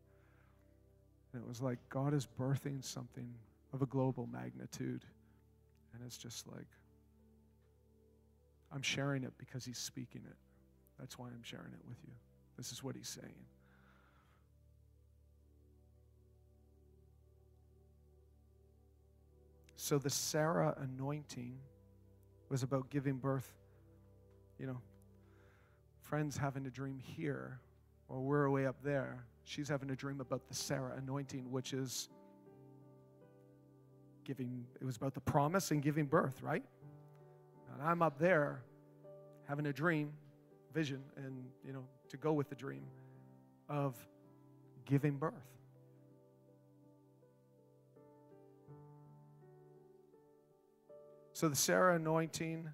And 1.33 1.41
it 1.41 1.47
was 1.47 1.61
like 1.61 1.79
God 1.89 2.13
is 2.13 2.27
birthing 2.39 2.85
something 2.85 3.33
of 3.73 3.81
a 3.81 3.87
global 3.87 4.27
magnitude. 4.31 5.03
And 5.95 6.03
it's 6.05 6.17
just 6.17 6.47
like, 6.47 6.67
I'm 8.71 8.83
sharing 8.83 9.23
it 9.23 9.33
because 9.39 9.65
he's 9.65 9.79
speaking 9.79 10.21
it. 10.29 10.37
That's 10.99 11.17
why 11.17 11.29
I'm 11.29 11.41
sharing 11.41 11.73
it 11.73 11.87
with 11.87 11.97
you. 12.05 12.13
This 12.59 12.73
is 12.73 12.83
what 12.83 12.93
he's 12.93 13.07
saying. 13.07 13.45
So 19.77 19.97
the 19.97 20.09
Sarah 20.09 20.75
anointing 20.77 21.57
was 22.49 22.63
about 22.63 22.89
giving 22.89 23.15
birth, 23.15 23.49
you 24.59 24.67
know, 24.67 24.81
friends 26.01 26.35
having 26.35 26.65
a 26.65 26.69
dream 26.69 26.99
here, 26.99 27.61
while 28.07 28.21
we're 28.21 28.43
away 28.43 28.65
up 28.65 28.75
there. 28.83 29.23
She's 29.45 29.69
having 29.69 29.89
a 29.91 29.95
dream 29.95 30.19
about 30.19 30.45
the 30.49 30.53
Sarah 30.53 30.95
anointing, 30.97 31.49
which 31.49 31.71
is 31.71 32.09
giving, 34.25 34.65
it 34.81 34.83
was 34.83 34.97
about 34.97 35.13
the 35.13 35.21
promise 35.21 35.71
and 35.71 35.81
giving 35.81 36.07
birth, 36.07 36.43
right? 36.43 36.65
And 37.73 37.81
I'm 37.81 38.01
up 38.01 38.19
there 38.19 38.63
having 39.47 39.65
a 39.65 39.73
dream, 39.73 40.11
vision, 40.73 41.03
and, 41.15 41.45
you 41.65 41.73
know, 41.73 41.85
to 42.09 42.17
go 42.17 42.33
with 42.33 42.49
the 42.49 42.55
dream 42.55 42.85
of 43.67 43.95
giving 44.85 45.17
birth. 45.17 45.33
So 51.33 51.47
the 51.47 51.55
Sarah 51.55 51.95
anointing 51.95 52.67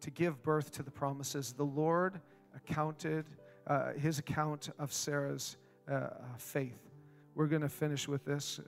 to 0.00 0.10
give 0.10 0.42
birth 0.42 0.70
to 0.72 0.82
the 0.82 0.90
promises, 0.90 1.52
the 1.52 1.64
Lord 1.64 2.20
accounted 2.54 3.26
uh, 3.66 3.92
his 3.92 4.18
account 4.18 4.70
of 4.78 4.92
Sarah's 4.92 5.56
uh, 5.90 6.08
faith. 6.38 6.78
We're 7.34 7.48
going 7.48 7.62
to 7.62 7.68
finish 7.68 8.08
with 8.08 8.24
this. 8.24 8.60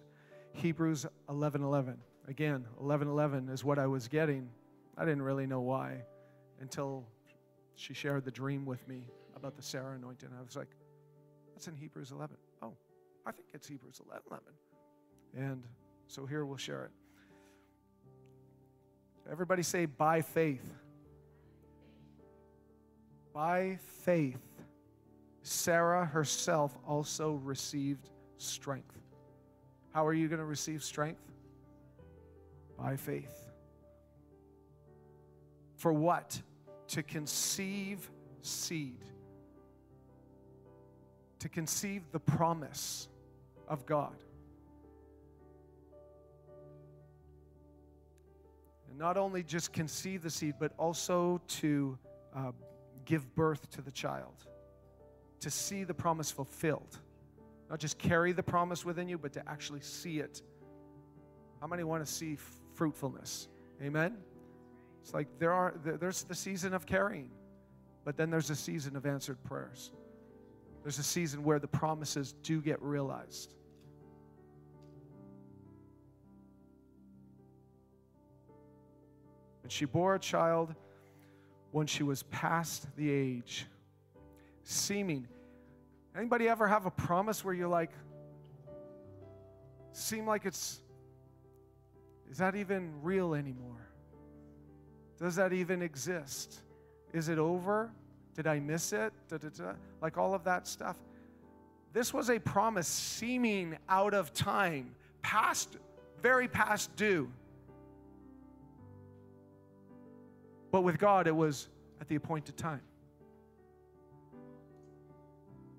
Hebrews 0.52 1.06
11 1.28 1.62
11. 1.62 1.96
Again, 2.26 2.66
1111 2.76 3.48
is 3.48 3.64
what 3.64 3.78
I 3.78 3.86
was 3.86 4.08
getting. 4.08 4.50
I 4.98 5.04
didn't 5.04 5.22
really 5.22 5.46
know 5.46 5.60
why 5.60 6.02
until 6.60 7.06
she 7.78 7.94
shared 7.94 8.24
the 8.24 8.30
dream 8.30 8.66
with 8.66 8.86
me 8.88 9.04
about 9.36 9.56
the 9.56 9.62
Sarah 9.62 9.94
anointing. 9.94 10.28
I 10.36 10.42
was 10.42 10.56
like, 10.56 10.68
that's 11.54 11.68
in 11.68 11.76
Hebrews 11.76 12.10
11. 12.10 12.36
Oh, 12.60 12.72
I 13.24 13.30
think 13.30 13.48
it's 13.54 13.68
Hebrews 13.68 14.00
11. 14.04 14.22
11. 14.28 14.44
And 15.36 15.62
so 16.08 16.26
here 16.26 16.44
we'll 16.44 16.56
share 16.56 16.86
it. 16.86 16.90
Everybody 19.30 19.62
say, 19.62 19.86
by 19.86 20.22
faith. 20.22 20.68
By 23.32 23.78
faith, 24.02 24.42
Sarah 25.42 26.04
herself 26.04 26.76
also 26.86 27.34
received 27.44 28.10
strength 28.38 28.98
How 29.92 30.04
are 30.04 30.12
you 30.12 30.26
going 30.26 30.40
to 30.40 30.44
receive 30.44 30.82
strength? 30.82 31.22
By 32.76 32.96
faith. 32.96 33.50
For 35.76 35.92
what? 35.92 36.40
To 36.88 37.02
conceive 37.02 38.10
seed. 38.42 39.04
To 41.40 41.48
conceive 41.48 42.02
the 42.12 42.18
promise 42.18 43.08
of 43.68 43.86
God. 43.86 44.16
And 48.88 48.98
not 48.98 49.16
only 49.16 49.42
just 49.42 49.72
conceive 49.72 50.22
the 50.22 50.30
seed, 50.30 50.54
but 50.58 50.72
also 50.78 51.40
to 51.48 51.98
uh, 52.34 52.52
give 53.04 53.34
birth 53.34 53.70
to 53.70 53.82
the 53.82 53.92
child, 53.92 54.46
to 55.40 55.50
see 55.50 55.84
the 55.84 55.94
promise 55.94 56.30
fulfilled. 56.30 56.98
Not 57.70 57.80
just 57.80 57.98
carry 57.98 58.32
the 58.32 58.42
promise 58.42 58.84
within 58.84 59.08
you, 59.08 59.18
but 59.18 59.32
to 59.34 59.48
actually 59.48 59.80
see 59.80 60.20
it. 60.20 60.42
How 61.60 61.66
many 61.66 61.84
want 61.84 62.04
to 62.04 62.10
see 62.10 62.38
fruitfulness? 62.74 63.48
Amen? 63.82 64.16
It's 65.08 65.14
like 65.14 65.38
there 65.38 65.54
are 65.54 65.72
there's 65.82 66.24
the 66.24 66.34
season 66.34 66.74
of 66.74 66.84
carrying, 66.84 67.30
but 68.04 68.18
then 68.18 68.28
there's 68.28 68.50
a 68.50 68.54
season 68.54 68.94
of 68.94 69.06
answered 69.06 69.42
prayers. 69.42 69.90
There's 70.82 70.98
a 70.98 71.02
season 71.02 71.42
where 71.44 71.58
the 71.58 71.66
promises 71.66 72.34
do 72.42 72.60
get 72.60 72.82
realized. 72.82 73.54
And 79.62 79.72
she 79.72 79.86
bore 79.86 80.14
a 80.14 80.18
child 80.18 80.74
when 81.70 81.86
she 81.86 82.02
was 82.02 82.24
past 82.24 82.94
the 82.94 83.10
age, 83.10 83.64
seeming. 84.62 85.26
Anybody 86.14 86.50
ever 86.50 86.68
have 86.68 86.84
a 86.84 86.90
promise 86.90 87.42
where 87.42 87.54
you're 87.54 87.66
like, 87.66 87.92
seem 89.92 90.26
like 90.26 90.44
it's, 90.44 90.82
is 92.30 92.36
that 92.36 92.54
even 92.56 92.92
real 93.00 93.32
anymore? 93.32 93.87
Does 95.18 95.36
that 95.36 95.52
even 95.52 95.82
exist? 95.82 96.60
Is 97.12 97.28
it 97.28 97.38
over? 97.38 97.90
Did 98.34 98.46
I 98.46 98.60
miss 98.60 98.92
it? 98.92 99.12
Da, 99.28 99.38
da, 99.38 99.48
da. 99.48 99.72
Like 100.00 100.16
all 100.16 100.32
of 100.34 100.44
that 100.44 100.66
stuff. 100.68 100.96
This 101.92 102.14
was 102.14 102.30
a 102.30 102.38
promise 102.38 102.86
seeming 102.86 103.76
out 103.88 104.14
of 104.14 104.32
time, 104.32 104.94
past, 105.22 105.76
very 106.22 106.46
past 106.46 106.94
due. 106.96 107.30
But 110.70 110.82
with 110.82 110.98
God, 110.98 111.26
it 111.26 111.34
was 111.34 111.68
at 112.00 112.08
the 112.08 112.14
appointed 112.14 112.56
time. 112.56 112.82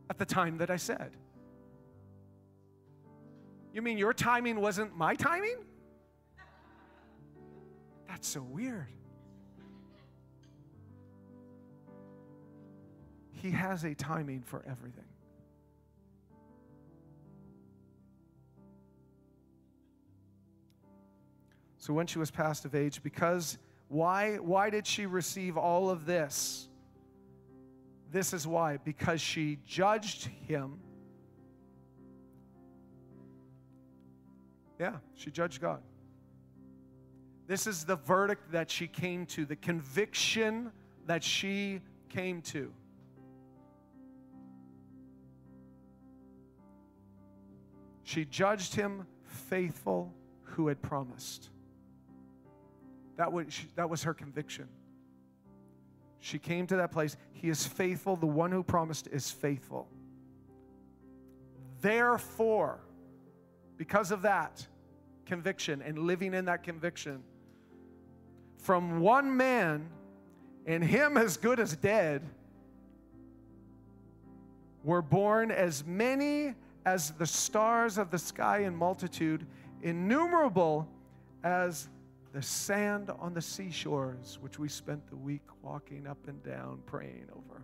At 0.10 0.18
the 0.18 0.26
time 0.26 0.58
that 0.58 0.70
I 0.70 0.78
said. 0.78 1.12
You 3.72 3.82
mean 3.82 3.98
your 3.98 4.14
timing 4.14 4.60
wasn't 4.60 4.98
my 4.98 5.16
timing? 5.16 5.58
That's 8.08 8.28
so 8.28 8.42
weird. 8.42 8.88
He 13.42 13.52
has 13.52 13.86
a 13.86 13.96
timing 13.96 14.42
for 14.42 14.64
everything. 14.70 15.06
So 21.78 21.94
when 21.94 22.06
she 22.06 22.20
was 22.20 22.30
past 22.30 22.66
of 22.66 22.76
age, 22.76 23.02
because 23.02 23.58
why, 23.88 24.36
why 24.36 24.70
did 24.70 24.86
she 24.86 25.06
receive 25.06 25.58
all 25.58 25.90
of 25.90 26.06
this? 26.06 26.68
This 28.12 28.34
is 28.34 28.46
why. 28.46 28.78
Because 28.78 29.22
she 29.22 29.60
judged 29.66 30.26
him. 30.26 30.80
Yeah, 34.80 34.98
she 35.16 35.32
judged 35.32 35.62
God. 35.62 35.82
This 37.48 37.68
is 37.68 37.86
the 37.86 37.96
verdict 37.96 38.52
that 38.52 38.70
she 38.70 38.88
came 38.88 39.26
to, 39.28 39.46
the 39.46 39.56
conviction 39.56 40.72
that 41.08 41.24
she 41.24 41.80
came 42.10 42.42
to. 42.44 42.74
She 48.10 48.26
judged 48.26 48.74
him 48.74 49.06
faithful 49.22 50.12
who 50.42 50.68
had 50.68 50.82
promised. 50.82 51.52
That 53.18 53.32
was, 53.32 53.46
that 53.76 53.88
was 53.88 54.02
her 54.02 54.16
conviction. 54.16 54.68
She 56.20 56.40
came 56.40 56.66
to 56.66 56.78
that 56.78 56.92
place. 56.92 57.18
He 57.34 57.50
is 57.50 57.68
faithful. 57.68 58.16
The 58.16 58.26
one 58.26 58.52
who 58.52 58.64
promised 58.64 59.08
is 59.12 59.30
faithful. 59.30 59.88
Therefore, 61.82 62.80
because 63.78 64.10
of 64.10 64.24
that 64.24 64.66
conviction 65.28 65.84
and 65.84 66.00
living 66.00 66.34
in 66.34 66.46
that 66.46 66.64
conviction, 66.64 67.22
from 68.58 69.02
one 69.02 69.38
man, 69.38 69.88
and 70.66 70.84
him 70.84 71.16
as 71.16 71.38
good 71.38 71.60
as 71.60 71.76
dead, 71.76 72.24
were 74.84 75.04
born 75.04 75.52
as 75.52 75.86
many 75.86 76.56
as 76.86 77.12
the 77.12 77.26
stars 77.26 77.98
of 77.98 78.10
the 78.12 78.18
sky 78.18 78.60
in 78.60 78.76
multitude, 78.76 79.46
innumerable 79.82 80.88
as 81.44 81.90
the 82.34 82.42
sand 82.42 83.10
on 83.20 83.34
the 83.34 83.42
seashores, 83.42 84.38
which 84.42 84.60
we 84.60 84.68
spent 84.70 85.08
the 85.10 85.16
week 85.16 85.42
walking 85.62 86.08
up 86.08 86.18
and 86.28 86.42
down 86.44 86.80
praying 86.86 87.28
over. 87.32 87.64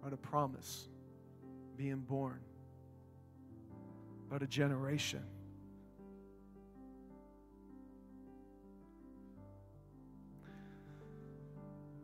What 0.00 0.12
a 0.12 0.16
promise 0.18 0.88
being 1.76 2.00
born, 2.00 2.40
what 4.28 4.42
a 4.42 4.46
generation. 4.46 5.22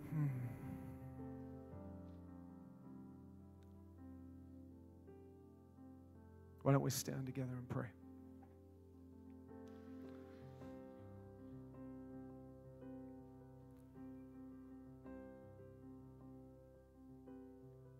Hmm. 0.09 0.50
Why 6.63 6.73
don't 6.73 6.83
we 6.83 6.91
stand 6.91 7.27
together 7.27 7.53
and 7.53 7.69
pray? 7.69 7.87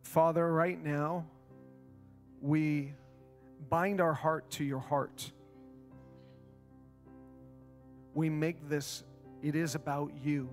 Father, 0.03 0.53
right 0.53 0.83
now, 0.83 1.25
we 2.41 2.93
bind 3.69 4.01
our 4.01 4.13
heart 4.13 4.51
to 4.51 4.65
your 4.65 4.81
heart. 4.81 5.31
We 8.13 8.29
make 8.29 8.69
this, 8.69 9.05
it 9.41 9.55
is 9.55 9.77
about 9.77 10.11
you. 10.25 10.51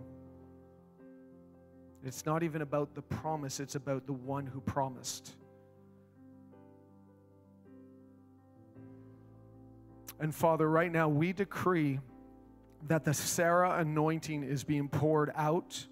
It's 2.06 2.24
not 2.26 2.44
even 2.44 2.62
about 2.62 2.94
the 2.94 3.02
promise, 3.02 3.60
it's 3.60 3.74
about 3.74 4.06
the 4.06 4.14
one 4.14 4.46
who 4.46 4.62
promised. 4.62 5.36
And 10.20 10.34
Father, 10.34 10.70
right 10.70 10.92
now 10.92 11.08
we 11.10 11.34
decree 11.34 12.00
that 12.88 13.04
the 13.04 13.14
Sarah 13.14 13.80
anointing 13.80 14.44
is 14.44 14.64
being 14.64 14.88
poured 14.88 15.32
out 15.36 15.86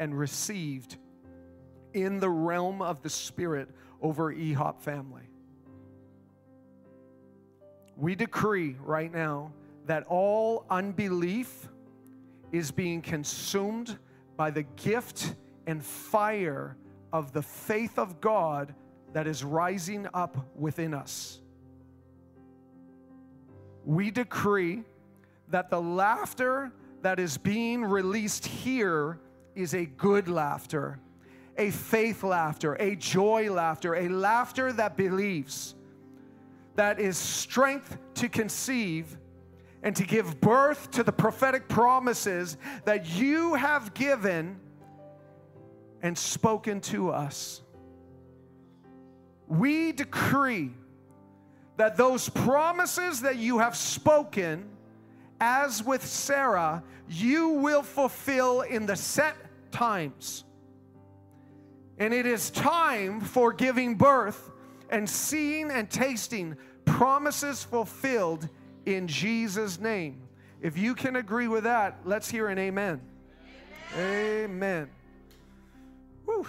and 0.00 0.16
received 0.16 0.96
in 1.92 2.20
the 2.20 2.30
realm 2.30 2.82
of 2.82 3.02
the 3.02 3.10
Spirit 3.10 3.68
over 4.00 4.32
EHOP 4.32 4.80
family. 4.80 5.22
We 7.96 8.14
decree 8.14 8.76
right 8.80 9.12
now 9.12 9.52
that 9.86 10.04
all 10.06 10.64
unbelief 10.70 11.68
is 12.52 12.70
being 12.70 13.02
consumed 13.02 13.98
by 14.36 14.50
the 14.50 14.62
gift 14.62 15.34
and 15.66 15.84
fire 15.84 16.76
of 17.12 17.32
the 17.32 17.42
faith 17.42 17.98
of 17.98 18.20
God 18.20 18.74
that 19.12 19.26
is 19.26 19.42
rising 19.42 20.06
up 20.14 20.36
within 20.54 20.94
us 20.94 21.40
we 23.88 24.10
decree 24.10 24.82
that 25.48 25.70
the 25.70 25.80
laughter 25.80 26.70
that 27.00 27.18
is 27.18 27.38
being 27.38 27.82
released 27.82 28.44
here 28.44 29.18
is 29.54 29.72
a 29.72 29.86
good 29.86 30.28
laughter, 30.28 31.00
a 31.56 31.70
faith 31.70 32.22
laughter, 32.22 32.74
a 32.80 32.94
joy 32.96 33.50
laughter, 33.50 33.94
a 33.94 34.06
laughter 34.10 34.74
that 34.74 34.94
believes, 34.94 35.74
that 36.74 37.00
is 37.00 37.16
strength 37.16 37.96
to 38.12 38.28
conceive 38.28 39.16
and 39.82 39.96
to 39.96 40.04
give 40.04 40.38
birth 40.38 40.90
to 40.90 41.02
the 41.02 41.12
prophetic 41.12 41.66
promises 41.66 42.58
that 42.84 43.08
you 43.16 43.54
have 43.54 43.94
given 43.94 44.60
and 46.02 46.16
spoken 46.16 46.78
to 46.82 47.08
us. 47.08 47.62
We 49.46 49.92
decree 49.92 50.74
that 51.78 51.96
those 51.96 52.28
promises 52.28 53.20
that 53.20 53.36
you 53.36 53.60
have 53.60 53.76
spoken, 53.76 54.68
as 55.40 55.82
with 55.82 56.04
Sarah, 56.04 56.82
you 57.08 57.50
will 57.50 57.84
fulfill 57.84 58.62
in 58.62 58.84
the 58.84 58.96
set 58.96 59.36
times. 59.70 60.44
And 61.96 62.12
it 62.12 62.26
is 62.26 62.50
time 62.50 63.20
for 63.20 63.52
giving 63.52 63.94
birth 63.94 64.50
and 64.90 65.08
seeing 65.08 65.70
and 65.70 65.88
tasting 65.88 66.56
promises 66.84 67.62
fulfilled 67.62 68.48
in 68.84 69.06
Jesus' 69.06 69.78
name. 69.78 70.22
If 70.60 70.76
you 70.76 70.96
can 70.96 71.14
agree 71.14 71.46
with 71.46 71.62
that, 71.62 72.00
let's 72.04 72.28
hear 72.28 72.48
an 72.48 72.58
amen. 72.58 73.00
Amen. 73.94 74.50
amen. 74.50 74.90
Woo. 76.26 76.44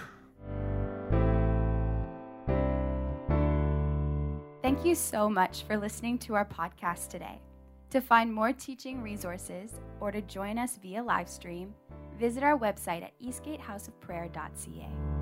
Thank 4.69 4.85
you 4.85 4.93
so 4.93 5.27
much 5.27 5.63
for 5.63 5.77
listening 5.77 6.19
to 6.19 6.35
our 6.35 6.45
podcast 6.45 7.07
today. 7.07 7.39
To 7.89 8.01
find 8.01 8.31
more 8.31 8.53
teaching 8.53 9.01
resources 9.01 9.73
or 9.99 10.11
to 10.11 10.21
join 10.21 10.59
us 10.59 10.77
via 10.79 11.01
live 11.01 11.27
stream, 11.27 11.73
visit 12.19 12.43
our 12.43 12.55
website 12.55 13.01
at 13.01 13.19
eastgatehouseofprayer.ca. 13.19 15.18